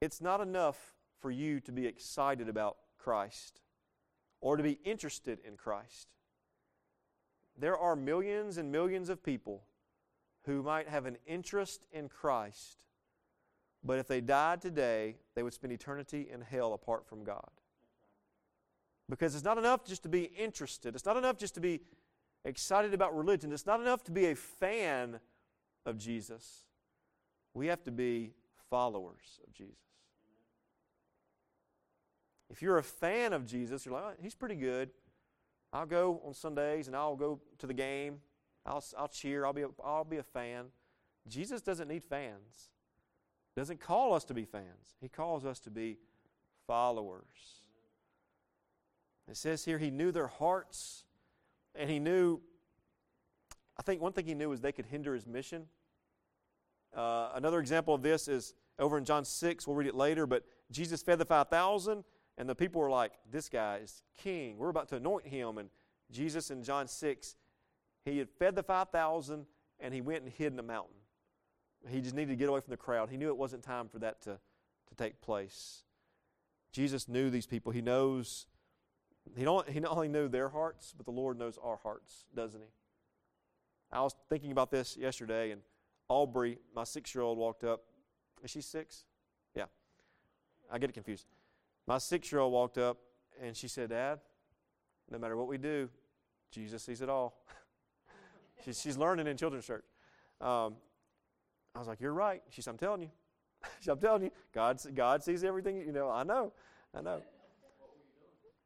it's 0.00 0.20
not 0.20 0.40
enough 0.40 0.94
for 1.20 1.30
you 1.30 1.60
to 1.60 1.72
be 1.72 1.86
excited 1.86 2.48
about 2.48 2.78
Christ 2.98 3.60
or 4.40 4.56
to 4.56 4.62
be 4.62 4.80
interested 4.84 5.38
in 5.46 5.56
Christ. 5.56 6.08
There 7.56 7.78
are 7.78 7.94
millions 7.94 8.56
and 8.56 8.72
millions 8.72 9.08
of 9.08 9.22
people 9.22 9.62
who 10.46 10.62
might 10.62 10.88
have 10.88 11.06
an 11.06 11.18
interest 11.26 11.86
in 11.92 12.08
Christ, 12.08 12.84
but 13.84 13.98
if 13.98 14.06
they 14.06 14.20
died 14.20 14.60
today, 14.60 15.16
they 15.34 15.42
would 15.42 15.54
spend 15.54 15.72
eternity 15.72 16.28
in 16.32 16.40
hell 16.40 16.74
apart 16.74 17.06
from 17.06 17.24
God. 17.24 17.50
Because 19.08 19.34
it's 19.34 19.44
not 19.44 19.58
enough 19.58 19.84
just 19.84 20.02
to 20.04 20.08
be 20.08 20.24
interested, 20.24 20.94
it's 20.94 21.06
not 21.06 21.16
enough 21.16 21.36
just 21.36 21.54
to 21.54 21.60
be 21.60 21.80
excited 22.44 22.94
about 22.94 23.16
religion, 23.16 23.52
it's 23.52 23.66
not 23.66 23.80
enough 23.80 24.02
to 24.04 24.12
be 24.12 24.26
a 24.26 24.34
fan 24.34 25.20
of 25.86 25.98
Jesus. 25.98 26.64
We 27.54 27.66
have 27.66 27.82
to 27.84 27.90
be 27.90 28.32
followers 28.68 29.40
of 29.46 29.52
Jesus. 29.52 29.74
If 32.50 32.62
you're 32.62 32.78
a 32.78 32.82
fan 32.82 33.32
of 33.32 33.46
Jesus, 33.46 33.86
you're 33.86 33.94
like, 33.94 34.04
oh, 34.04 34.14
he's 34.20 34.34
pretty 34.34 34.56
good. 34.56 34.90
I'll 35.72 35.86
go 35.86 36.20
on 36.24 36.34
Sundays 36.34 36.88
and 36.88 36.96
I'll 36.96 37.16
go 37.16 37.40
to 37.58 37.66
the 37.66 37.74
game. 37.74 38.18
I'll, 38.66 38.82
I'll 38.98 39.08
cheer. 39.08 39.46
I'll 39.46 39.52
be, 39.52 39.62
a, 39.62 39.68
I'll 39.84 40.04
be 40.04 40.18
a 40.18 40.22
fan. 40.22 40.66
Jesus 41.28 41.62
doesn't 41.62 41.88
need 41.88 42.02
fans. 42.02 42.70
Doesn't 43.56 43.80
call 43.80 44.14
us 44.14 44.24
to 44.24 44.34
be 44.34 44.44
fans. 44.44 44.96
He 45.00 45.08
calls 45.08 45.44
us 45.44 45.58
to 45.60 45.70
be 45.70 45.98
followers. 46.66 47.60
It 49.28 49.36
says 49.36 49.64
here 49.64 49.78
he 49.78 49.90
knew 49.90 50.12
their 50.12 50.26
hearts 50.26 51.04
and 51.74 51.88
he 51.88 51.98
knew, 51.98 52.40
I 53.78 53.82
think 53.82 54.00
one 54.00 54.12
thing 54.12 54.26
he 54.26 54.34
knew 54.34 54.52
is 54.52 54.60
they 54.60 54.72
could 54.72 54.86
hinder 54.86 55.14
his 55.14 55.26
mission. 55.26 55.66
Uh, 56.94 57.30
another 57.34 57.60
example 57.60 57.94
of 57.94 58.02
this 58.02 58.28
is 58.28 58.54
over 58.78 58.98
in 58.98 59.04
John 59.04 59.24
6. 59.24 59.66
We'll 59.66 59.76
read 59.76 59.86
it 59.86 59.94
later, 59.94 60.26
but 60.26 60.44
Jesus 60.70 61.02
fed 61.02 61.18
the 61.18 61.24
5,000 61.24 62.04
and 62.38 62.48
the 62.48 62.54
people 62.54 62.80
were 62.80 62.90
like, 62.90 63.12
This 63.30 63.48
guy 63.48 63.80
is 63.82 64.02
king. 64.16 64.56
We're 64.58 64.70
about 64.70 64.88
to 64.88 64.96
anoint 64.96 65.26
him. 65.26 65.58
And 65.58 65.68
Jesus 66.10 66.50
in 66.50 66.62
John 66.62 66.88
6, 66.88 67.36
he 68.04 68.18
had 68.18 68.28
fed 68.30 68.56
the 68.56 68.62
5,000 68.62 69.46
and 69.78 69.94
he 69.94 70.00
went 70.00 70.22
and 70.24 70.32
hid 70.32 70.52
in 70.52 70.58
a 70.58 70.62
mountain. 70.62 70.94
He 71.88 72.00
just 72.00 72.14
needed 72.14 72.30
to 72.30 72.36
get 72.36 72.48
away 72.48 72.60
from 72.60 72.70
the 72.70 72.76
crowd. 72.76 73.08
He 73.10 73.16
knew 73.16 73.28
it 73.28 73.36
wasn't 73.36 73.62
time 73.62 73.88
for 73.88 73.98
that 74.00 74.20
to, 74.22 74.38
to 74.88 74.94
take 74.96 75.20
place. 75.20 75.82
Jesus 76.72 77.08
knew 77.08 77.30
these 77.30 77.46
people. 77.46 77.72
He 77.72 77.80
knows, 77.80 78.46
he, 79.36 79.44
don't, 79.44 79.68
he 79.68 79.80
not 79.80 79.92
only 79.92 80.08
knew 80.08 80.28
their 80.28 80.48
hearts, 80.48 80.94
but 80.96 81.06
the 81.06 81.12
Lord 81.12 81.38
knows 81.38 81.58
our 81.62 81.76
hearts, 81.76 82.26
doesn't 82.34 82.60
he? 82.60 82.68
I 83.92 84.02
was 84.02 84.14
thinking 84.28 84.52
about 84.52 84.70
this 84.70 84.96
yesterday, 84.96 85.50
and 85.50 85.62
Aubrey, 86.08 86.58
my 86.74 86.84
six 86.84 87.14
year 87.14 87.22
old, 87.22 87.38
walked 87.38 87.64
up. 87.64 87.82
Is 88.42 88.50
she 88.50 88.60
six? 88.60 89.04
Yeah. 89.54 89.64
I 90.70 90.78
get 90.78 90.90
it 90.90 90.92
confused. 90.92 91.26
My 91.86 91.98
six 91.98 92.30
year 92.30 92.40
old 92.40 92.52
walked 92.52 92.78
up 92.78 92.98
and 93.42 93.56
she 93.56 93.68
said, 93.68 93.90
Dad, 93.90 94.20
no 95.10 95.18
matter 95.18 95.36
what 95.36 95.48
we 95.48 95.58
do, 95.58 95.88
Jesus 96.50 96.82
sees 96.82 97.00
it 97.00 97.08
all. 97.08 97.42
she's, 98.64 98.96
learning 98.96 99.26
in 99.26 99.36
children's 99.36 99.66
church. 99.66 99.84
Um, 100.40 100.74
I 101.74 101.78
was 101.78 101.88
like, 101.88 102.00
You're 102.00 102.14
right. 102.14 102.42
She 102.50 102.62
said, 102.62 102.70
I'm 102.70 102.78
telling 102.78 103.02
you. 103.02 103.10
I'm 103.88 103.98
telling 103.98 104.22
you, 104.22 104.30
God, 104.54 104.80
God 104.94 105.22
sees 105.22 105.44
everything. 105.44 105.78
You 105.78 105.92
know, 105.92 106.10
I 106.10 106.22
know. 106.22 106.52
I 106.94 107.02
know. 107.02 107.22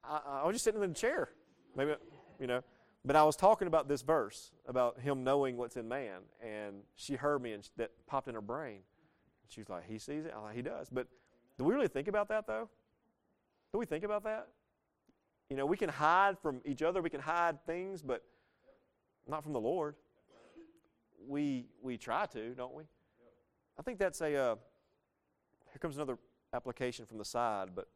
I, 0.02 0.20
I 0.42 0.46
was 0.46 0.54
just 0.54 0.64
sitting 0.64 0.82
in 0.82 0.90
the 0.90 0.94
chair. 0.94 1.30
Maybe, 1.76 1.94
you 2.40 2.46
know. 2.46 2.62
But 3.04 3.16
I 3.16 3.24
was 3.24 3.36
talking 3.36 3.68
about 3.68 3.86
this 3.86 4.00
verse, 4.00 4.50
about 4.66 4.98
him 4.98 5.24
knowing 5.24 5.56
what's 5.56 5.76
in 5.76 5.88
man. 5.88 6.20
And 6.42 6.76
she 6.96 7.16
heard 7.16 7.42
me 7.42 7.52
and 7.52 7.68
that 7.76 7.90
popped 8.06 8.28
in 8.28 8.34
her 8.34 8.40
brain. 8.40 8.80
She 9.48 9.60
was 9.60 9.68
like, 9.68 9.86
He 9.86 9.98
sees 9.98 10.24
it? 10.24 10.32
I 10.34 10.38
was 10.38 10.44
like, 10.46 10.56
He 10.56 10.62
does. 10.62 10.88
But 10.90 11.06
do 11.58 11.64
we 11.64 11.74
really 11.74 11.88
think 11.88 12.08
about 12.08 12.28
that, 12.28 12.46
though? 12.46 12.68
Do 13.72 13.78
we 13.78 13.86
think 13.86 14.04
about 14.04 14.24
that? 14.24 14.48
You 15.50 15.56
know, 15.56 15.66
we 15.66 15.76
can 15.76 15.90
hide 15.90 16.38
from 16.38 16.60
each 16.64 16.82
other, 16.82 17.02
we 17.02 17.10
can 17.10 17.20
hide 17.20 17.64
things, 17.66 18.02
but 18.02 18.22
not 19.28 19.42
from 19.42 19.52
the 19.52 19.60
Lord. 19.60 19.96
We 21.26 21.66
we 21.82 21.96
try 21.96 22.26
to, 22.26 22.50
don't 22.50 22.74
we? 22.74 22.84
I 23.78 23.82
think 23.82 23.98
that's 23.98 24.20
a. 24.20 24.34
Uh, 24.34 24.56
here 25.72 25.78
comes 25.80 25.96
another 25.96 26.18
application 26.52 27.04
from 27.04 27.18
the 27.18 27.24
side, 27.24 27.70
but 27.74 27.88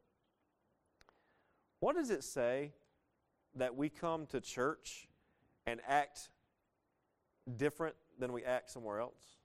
what 1.81 1.95
does 1.95 2.11
it 2.11 2.25
say 2.25 2.73
that 3.55 3.77
we 3.77 3.89
come 3.89 4.27
to 4.27 4.41
church 4.41 5.09
and 5.67 5.81
act 5.87 6.31
different 7.57 7.95
than 8.19 8.33
we 8.33 8.45
act 8.45 8.71
somewhere 8.71 9.01
else? 9.01 9.39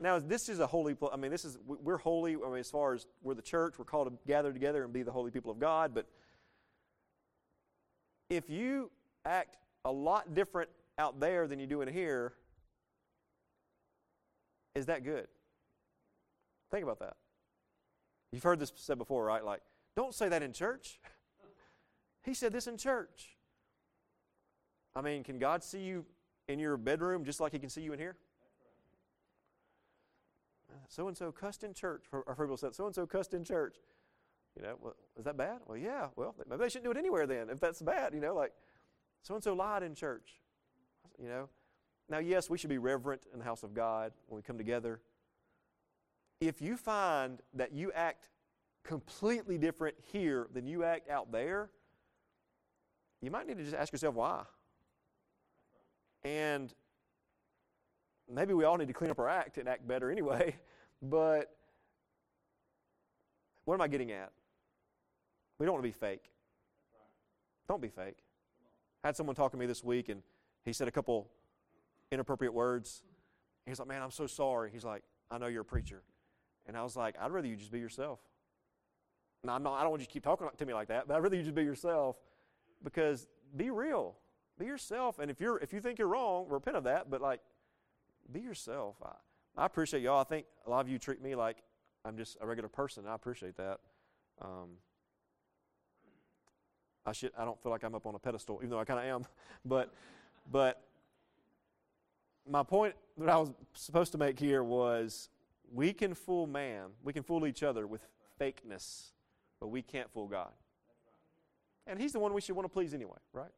Now, 0.00 0.18
this 0.18 0.48
is 0.48 0.58
a 0.58 0.66
holy, 0.66 0.94
place. 0.94 1.12
I 1.12 1.16
mean, 1.16 1.30
this 1.30 1.44
is, 1.44 1.58
we're 1.66 1.98
holy, 1.98 2.34
I 2.34 2.48
mean, 2.48 2.58
as 2.58 2.70
far 2.70 2.94
as 2.94 3.06
we're 3.22 3.34
the 3.34 3.42
church, 3.42 3.78
we're 3.78 3.84
called 3.84 4.08
to 4.08 4.18
gather 4.26 4.52
together 4.52 4.84
and 4.84 4.92
be 4.92 5.02
the 5.02 5.12
holy 5.12 5.30
people 5.30 5.50
of 5.50 5.58
God, 5.58 5.94
but 5.94 6.06
if 8.28 8.50
you 8.50 8.90
act 9.24 9.56
a 9.84 9.92
lot 9.92 10.34
different 10.34 10.70
out 10.98 11.20
there 11.20 11.46
than 11.46 11.58
you 11.58 11.66
do 11.66 11.82
in 11.82 11.88
here, 11.88 12.34
is 14.74 14.86
that 14.86 15.04
good? 15.04 15.28
Think 16.70 16.82
about 16.82 16.98
that. 17.00 17.16
You've 18.32 18.42
heard 18.42 18.58
this 18.58 18.72
said 18.76 18.98
before, 18.98 19.24
right? 19.24 19.44
Like, 19.44 19.60
don't 19.96 20.14
say 20.14 20.28
that 20.28 20.42
in 20.42 20.52
church. 20.52 20.98
he 22.24 22.34
said 22.34 22.52
this 22.52 22.66
in 22.66 22.76
church. 22.76 23.36
I 24.96 25.00
mean, 25.00 25.24
can 25.24 25.38
God 25.38 25.62
see 25.62 25.80
you 25.80 26.04
in 26.48 26.58
your 26.58 26.76
bedroom 26.76 27.24
just 27.24 27.40
like 27.40 27.52
he 27.52 27.58
can 27.58 27.68
see 27.68 27.82
you 27.82 27.92
in 27.92 27.98
here? 27.98 28.16
so 30.88 31.08
and 31.08 31.16
so 31.16 31.32
cussed 31.32 31.64
in 31.64 31.74
church. 31.74 32.04
Our 32.12 32.34
people 32.34 32.56
said, 32.56 32.74
so 32.74 32.86
and 32.86 32.94
so 32.94 33.06
cussed 33.06 33.34
in 33.34 33.44
church. 33.44 33.76
You 34.56 34.62
know, 34.62 34.76
well, 34.80 34.94
is 35.16 35.24
that 35.24 35.36
bad? 35.36 35.58
Well, 35.66 35.76
yeah. 35.76 36.08
Well, 36.14 36.34
maybe 36.48 36.62
they 36.62 36.68
shouldn't 36.68 36.84
do 36.84 36.90
it 36.92 36.96
anywhere 36.96 37.26
then 37.26 37.50
if 37.50 37.58
that's 37.58 37.82
bad. 37.82 38.14
You 38.14 38.20
know, 38.20 38.34
like 38.34 38.52
so 39.22 39.34
and 39.34 39.42
so 39.42 39.54
lied 39.54 39.82
in 39.82 39.94
church. 39.94 40.40
You 41.20 41.28
know, 41.28 41.48
now 42.08 42.18
yes, 42.18 42.50
we 42.50 42.58
should 42.58 42.70
be 42.70 42.78
reverent 42.78 43.22
in 43.32 43.38
the 43.38 43.44
house 43.44 43.62
of 43.62 43.74
God 43.74 44.12
when 44.28 44.36
we 44.36 44.42
come 44.42 44.58
together. 44.58 45.00
If 46.40 46.60
you 46.60 46.76
find 46.76 47.40
that 47.54 47.72
you 47.72 47.92
act 47.92 48.28
completely 48.82 49.56
different 49.56 49.96
here 50.12 50.48
than 50.52 50.66
you 50.66 50.84
act 50.84 51.08
out 51.08 51.32
there, 51.32 51.70
you 53.22 53.30
might 53.30 53.46
need 53.46 53.56
to 53.56 53.64
just 53.64 53.74
ask 53.74 53.92
yourself 53.92 54.14
why. 54.14 54.42
And 56.24 56.72
maybe 58.30 58.52
we 58.52 58.64
all 58.64 58.76
need 58.76 58.88
to 58.88 58.94
clean 58.94 59.10
up 59.10 59.18
our 59.18 59.28
act 59.28 59.58
and 59.58 59.68
act 59.68 59.86
better 59.86 60.10
anyway. 60.10 60.56
But 61.02 61.50
what 63.66 63.74
am 63.74 63.82
I 63.82 63.88
getting 63.88 64.10
at? 64.10 64.32
We 65.58 65.66
don't 65.66 65.74
want 65.74 65.84
to 65.84 65.88
be 65.88 65.92
fake. 65.92 66.22
Don't 67.68 67.82
be 67.82 67.88
fake. 67.88 68.16
I 69.02 69.08
had 69.08 69.16
someone 69.16 69.36
talking 69.36 69.58
to 69.58 69.60
me 69.60 69.66
this 69.66 69.84
week, 69.84 70.08
and 70.08 70.22
he 70.64 70.72
said 70.72 70.88
a 70.88 70.90
couple 70.90 71.28
inappropriate 72.14 72.54
words. 72.54 73.02
He's 73.66 73.78
like, 73.78 73.88
Man, 73.88 74.02
I'm 74.02 74.10
so 74.10 74.26
sorry. 74.26 74.70
He's 74.72 74.84
like, 74.84 75.02
I 75.30 75.38
know 75.38 75.46
you're 75.46 75.62
a 75.62 75.64
preacher. 75.64 76.02
And 76.66 76.76
I 76.76 76.82
was 76.82 76.96
like, 76.96 77.14
I'd 77.20 77.30
rather 77.30 77.46
you 77.46 77.56
just 77.56 77.72
be 77.72 77.78
yourself. 77.78 78.20
Now, 79.42 79.54
I'm 79.54 79.62
not, 79.62 79.74
I 79.74 79.82
don't 79.82 79.90
want 79.90 80.00
you 80.00 80.06
to 80.06 80.12
keep 80.12 80.24
talking 80.24 80.48
to 80.56 80.66
me 80.66 80.72
like 80.72 80.88
that, 80.88 81.06
but 81.06 81.14
I'd 81.14 81.22
rather 81.22 81.36
you 81.36 81.42
just 81.42 81.54
be 81.54 81.62
yourself 81.62 82.16
because 82.82 83.28
be 83.54 83.70
real. 83.70 84.16
be 84.58 84.64
yourself. 84.64 85.18
And 85.18 85.30
if 85.30 85.40
you're 85.40 85.58
if 85.58 85.72
you 85.72 85.80
think 85.80 85.98
you're 85.98 86.08
wrong, 86.08 86.46
repent 86.48 86.76
of 86.76 86.84
that. 86.84 87.10
But 87.10 87.20
like, 87.20 87.40
be 88.32 88.40
yourself. 88.40 88.96
I, 89.04 89.62
I 89.62 89.66
appreciate 89.66 90.02
y'all. 90.02 90.20
I 90.20 90.24
think 90.24 90.46
a 90.66 90.70
lot 90.70 90.80
of 90.80 90.88
you 90.88 90.98
treat 90.98 91.22
me 91.22 91.34
like 91.34 91.58
I'm 92.04 92.16
just 92.16 92.36
a 92.40 92.46
regular 92.46 92.68
person. 92.68 93.04
I 93.06 93.14
appreciate 93.14 93.56
that. 93.56 93.80
Um, 94.40 94.78
I 97.06 97.12
should. 97.12 97.32
I 97.38 97.44
don't 97.44 97.60
feel 97.62 97.70
like 97.72 97.84
I'm 97.84 97.94
up 97.94 98.06
on 98.06 98.14
a 98.14 98.18
pedestal, 98.18 98.58
even 98.60 98.70
though 98.70 98.80
I 98.80 98.84
kind 98.84 99.00
of 99.00 99.06
am. 99.06 99.24
But, 99.66 99.94
but 100.52 100.82
my 102.48 102.62
point 102.62 102.94
that 103.18 103.28
I 103.28 103.36
was 103.36 103.52
supposed 103.74 104.12
to 104.12 104.18
make 104.18 104.38
here 104.38 104.62
was 104.62 105.28
we 105.72 105.92
can 105.92 106.14
fool 106.14 106.46
man, 106.46 106.88
we 107.02 107.12
can 107.12 107.22
fool 107.22 107.46
each 107.46 107.62
other 107.62 107.86
with 107.86 108.06
fakeness, 108.40 109.12
but 109.60 109.68
we 109.68 109.82
can't 109.82 110.10
fool 110.10 110.26
God. 110.26 110.52
And 111.86 112.00
He's 112.00 112.12
the 112.12 112.18
one 112.18 112.32
we 112.32 112.40
should 112.40 112.56
want 112.56 112.64
to 112.64 112.72
please 112.72 112.94
anyway, 112.94 113.18
right? 113.32 113.50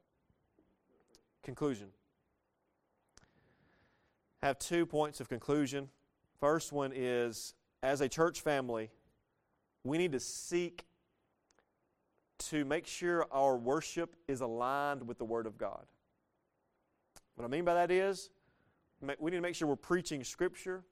Conclusion. 1.42 1.88
I 4.42 4.46
have 4.46 4.59
two 4.59 4.87
points 4.87 5.20
of 5.20 5.29
conclusion. 5.29 5.88
First 6.40 6.72
one 6.72 6.92
is 6.94 7.55
as 7.83 8.01
a 8.01 8.09
church 8.09 8.40
family, 8.40 8.90
we 9.85 9.99
need 9.99 10.12
to 10.12 10.20
seek 10.20 10.87
to 12.38 12.64
make 12.64 12.87
sure 12.87 13.27
our 13.33 13.57
worship 13.57 14.16
is 14.29 14.40
aligned 14.40 15.07
with 15.07 15.18
the 15.18 15.25
Word 15.25 15.46
of 15.46 15.57
God. 15.57 15.87
What 17.35 17.44
I 17.44 17.49
mean 17.49 17.64
by 17.64 17.75
that 17.75 17.90
is, 17.90 18.31
we 19.00 19.30
need 19.30 19.37
to 19.37 19.42
make 19.42 19.54
sure 19.54 19.68
we're 19.68 19.76
preaching 19.76 20.24
Scripture 20.24 20.85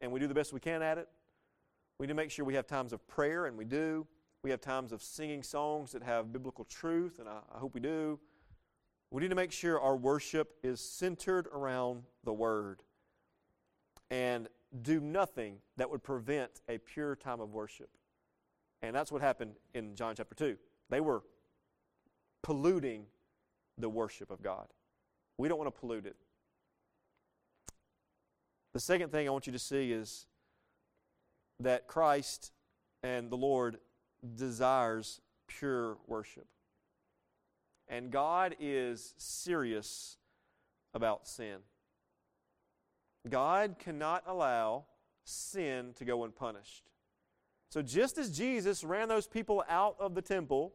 and 0.00 0.10
we 0.10 0.20
do 0.20 0.26
the 0.26 0.34
best 0.34 0.52
we 0.52 0.60
can 0.60 0.82
at 0.82 0.98
it. 0.98 1.08
We 1.98 2.06
need 2.06 2.12
to 2.12 2.16
make 2.16 2.30
sure 2.30 2.44
we 2.44 2.54
have 2.54 2.66
times 2.66 2.92
of 2.92 3.06
prayer, 3.06 3.46
and 3.46 3.56
we 3.56 3.64
do. 3.64 4.06
We 4.42 4.50
have 4.50 4.60
times 4.60 4.92
of 4.92 5.02
singing 5.02 5.42
songs 5.42 5.92
that 5.92 6.02
have 6.02 6.32
biblical 6.32 6.64
truth, 6.64 7.18
and 7.18 7.28
I, 7.28 7.40
I 7.54 7.58
hope 7.58 7.74
we 7.74 7.80
do. 7.80 8.18
We 9.10 9.20
need 9.20 9.28
to 9.28 9.34
make 9.34 9.52
sure 9.52 9.78
our 9.80 9.96
worship 9.96 10.54
is 10.62 10.80
centered 10.80 11.46
around 11.48 12.04
the 12.24 12.32
Word 12.32 12.82
and 14.10 14.48
do 14.82 15.00
nothing 15.00 15.56
that 15.76 15.90
would 15.90 16.02
prevent 16.02 16.62
a 16.68 16.78
pure 16.78 17.16
time 17.16 17.40
of 17.40 17.52
worship. 17.52 17.90
And 18.82 18.96
that's 18.96 19.12
what 19.12 19.20
happened 19.20 19.56
in 19.74 19.94
John 19.94 20.14
chapter 20.16 20.34
2. 20.34 20.56
They 20.88 21.00
were 21.00 21.22
polluting 22.42 23.04
the 23.76 23.90
worship 23.90 24.30
of 24.30 24.42
God. 24.42 24.68
We 25.36 25.48
don't 25.48 25.58
want 25.58 25.74
to 25.74 25.78
pollute 25.78 26.06
it. 26.06 26.16
The 28.72 28.80
second 28.80 29.10
thing 29.10 29.26
I 29.26 29.30
want 29.30 29.46
you 29.46 29.52
to 29.52 29.58
see 29.58 29.92
is 29.92 30.26
that 31.58 31.86
Christ 31.86 32.52
and 33.02 33.30
the 33.30 33.36
Lord 33.36 33.78
desires 34.36 35.20
pure 35.46 35.98
worship. 36.06 36.46
And 37.88 38.10
God 38.10 38.54
is 38.60 39.14
serious 39.16 40.16
about 40.94 41.26
sin. 41.26 41.58
God 43.28 43.76
cannot 43.78 44.22
allow 44.26 44.84
sin 45.24 45.92
to 45.96 46.04
go 46.04 46.24
unpunished. 46.24 46.84
So, 47.68 47.82
just 47.82 48.18
as 48.18 48.36
Jesus 48.36 48.82
ran 48.82 49.08
those 49.08 49.26
people 49.26 49.62
out 49.68 49.96
of 50.00 50.14
the 50.14 50.22
temple, 50.22 50.72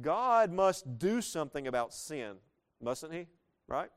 God 0.00 0.52
must 0.52 0.98
do 0.98 1.22
something 1.22 1.66
about 1.66 1.94
sin, 1.94 2.36
mustn't 2.82 3.12
He? 3.12 3.26
Right? 3.66 3.90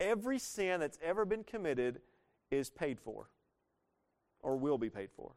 Every 0.00 0.38
sin 0.38 0.80
that's 0.80 0.98
ever 1.02 1.24
been 1.24 1.44
committed 1.44 2.00
is 2.50 2.70
paid 2.70 2.98
for 2.98 3.28
or 4.42 4.56
will 4.56 4.78
be 4.78 4.90
paid 4.90 5.10
for. 5.14 5.32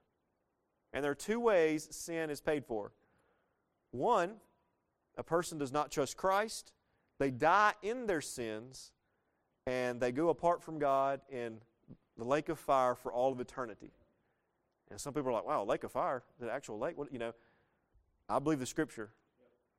And 0.94 1.04
there 1.04 1.12
are 1.12 1.16
two 1.16 1.40
ways 1.40 1.88
sin 1.92 2.30
is 2.30 2.40
paid 2.40 2.66
for. 2.66 2.94
One, 3.92 4.36
a 5.18 5.24
person 5.24 5.58
does 5.58 5.72
not 5.72 5.92
trust 5.92 6.18
Christ, 6.18 6.72
they 7.20 7.30
die 7.30 7.74
in 7.82 8.08
their 8.08 8.22
sins, 8.22 8.92
and 9.68 10.00
they 10.00 10.12
go 10.12 10.30
apart 10.30 10.64
from 10.64 10.80
God 10.80 11.22
in 11.30 11.58
the 12.18 12.24
lake 12.24 12.50
of 12.50 12.60
fire 12.60 12.96
for 12.96 13.12
all 13.12 13.32
of 13.32 13.40
eternity. 13.40 13.92
And 14.90 15.00
some 15.00 15.14
people 15.14 15.30
are 15.30 15.34
like, 15.34 15.46
wow, 15.46 15.64
lake 15.64 15.84
of 15.84 15.92
fire, 15.92 16.24
the 16.40 16.52
actual 16.52 16.80
lake? 16.80 16.98
What, 16.98 17.12
you 17.12 17.20
know, 17.20 17.34
I 18.30 18.40
believe 18.40 18.60
the 18.60 18.66
scripture 18.66 19.10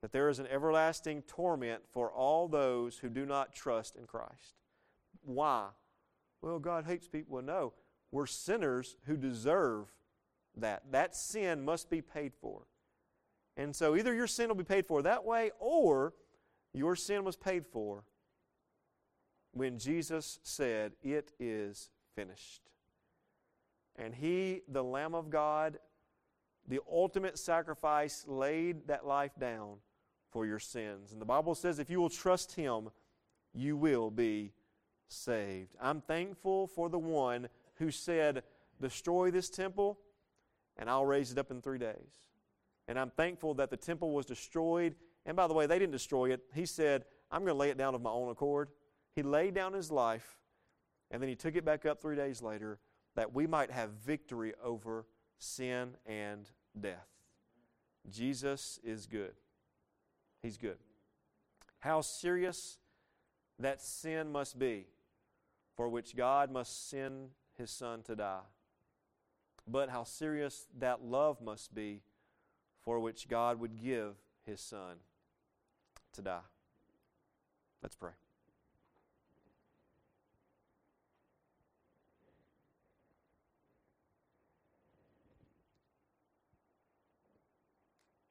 that 0.03 0.13
there 0.13 0.29
is 0.29 0.39
an 0.39 0.47
everlasting 0.49 1.23
torment 1.23 1.83
for 1.93 2.11
all 2.11 2.47
those 2.47 2.99
who 2.99 3.09
do 3.09 3.25
not 3.25 3.55
trust 3.55 3.97
in 3.97 4.05
Christ. 4.07 4.61
Why? 5.25 5.69
Well, 6.43 6.59
God 6.59 6.85
hates 6.85 7.09
people. 7.09 7.35
Well, 7.35 7.45
no, 7.45 7.73
we're 8.13 8.27
sinners 8.27 8.97
who 9.07 9.17
deserve 9.17 9.93
that. 10.57 10.83
That 10.93 11.17
sin 11.17 11.65
must 11.65 11.91
be 11.91 12.03
paid 12.03 12.33
for. 12.41 12.67
And 13.57 13.75
so 13.75 13.97
either 13.97 14.15
your 14.15 14.27
sin 14.27 14.49
will 14.49 14.57
be 14.57 14.65
paid 14.65 14.87
for 14.87 15.03
that 15.03 15.25
way 15.25 15.53
or 15.59 16.15
your 16.73 16.97
sin 16.97 17.25
was 17.25 17.37
paid 17.37 17.65
for 17.67 18.05
when 19.53 19.79
Jesus 19.79 20.41
said, 20.43 20.93
It 21.03 21.33
is 21.39 21.91
finished. 22.15 22.63
And 23.97 24.15
He, 24.15 24.63
the 24.69 24.83
Lamb 24.83 25.15
of 25.15 25.31
God, 25.31 25.79
the 26.67 26.81
ultimate 26.91 27.39
sacrifice, 27.39 28.25
laid 28.27 28.89
that 28.89 29.07
life 29.07 29.33
down 29.39 29.77
for 30.31 30.47
your 30.47 30.59
sins. 30.59 31.13
And 31.13 31.21
the 31.21 31.27
Bible 31.27 31.55
says 31.55 31.79
if 31.79 31.89
you 31.89 32.01
will 32.01 32.11
trust 32.11 32.53
Him, 32.53 32.91
you 33.55 33.77
will 33.77 34.11
be 34.11 34.53
saved. 35.09 35.75
I'm 35.81 36.01
thankful 36.01 36.67
for 36.67 36.89
the 36.89 36.99
one 36.99 37.49
who 37.77 37.91
said, 37.91 38.43
Destroy 38.81 39.31
this 39.31 39.49
temple, 39.49 39.99
and 40.77 40.91
I'll 40.91 41.07
raise 41.07 41.31
it 41.33 41.39
up 41.39 41.51
in 41.51 41.61
three 41.61 41.79
days. 41.79 42.27
And 42.89 42.99
I'm 42.99 43.11
thankful 43.11 43.55
that 43.55 43.71
the 43.71 43.77
temple 43.77 44.13
was 44.13 44.27
destroyed. 44.27 44.95
And 45.25 45.37
by 45.37 45.47
the 45.47 45.55
way, 45.55 45.67
they 45.67 45.79
didn't 45.79 45.93
destroy 45.93 46.33
it. 46.33 46.43
He 46.55 46.67
said, 46.67 47.05
I'm 47.31 47.41
going 47.41 47.55
to 47.55 47.59
lay 47.59 47.71
it 47.71 47.79
down 47.79 47.95
of 47.95 48.03
my 48.03 48.11
own 48.11 48.31
accord. 48.31 48.69
He 49.15 49.23
laid 49.23 49.55
down 49.55 49.73
his 49.73 49.91
life, 49.91 50.39
and 51.11 51.23
then 51.23 51.29
he 51.29 51.37
took 51.37 51.55
it 51.57 51.65
back 51.65 51.87
up 51.87 52.03
three 52.03 52.17
days 52.17 52.43
later 52.43 52.79
that 53.15 53.33
we 53.33 53.47
might 53.47 53.71
have 53.71 53.91
victory 54.05 54.53
over 54.63 55.07
sin 55.39 55.97
and 56.05 56.51
death. 56.79 57.09
Jesus 58.11 58.81
is 58.83 59.07
good. 59.07 59.35
He's 60.43 60.59
good. 60.59 60.79
How 61.79 62.01
serious 62.01 62.79
that 63.59 63.81
sin 63.81 64.33
must 64.33 64.59
be 64.59 64.87
for 65.77 65.89
which 65.89 66.17
God 66.17 66.51
must 66.51 66.89
send 66.89 67.31
his 67.57 67.71
Son 67.71 68.03
to 68.03 68.17
die. 68.17 68.41
But 69.67 69.89
how 69.89 70.05
serious 70.05 70.67
that 70.79 71.03
love 71.05 71.41
must 71.41 71.75
be 71.75 72.03
for 72.83 73.01
which 73.01 73.29
God 73.29 73.59
would 73.61 73.83
give 73.83 74.15
his 74.45 74.61
Son 74.61 74.97
to 76.13 76.23
die. 76.23 76.41
Let's 77.83 77.97
pray. 77.97 78.13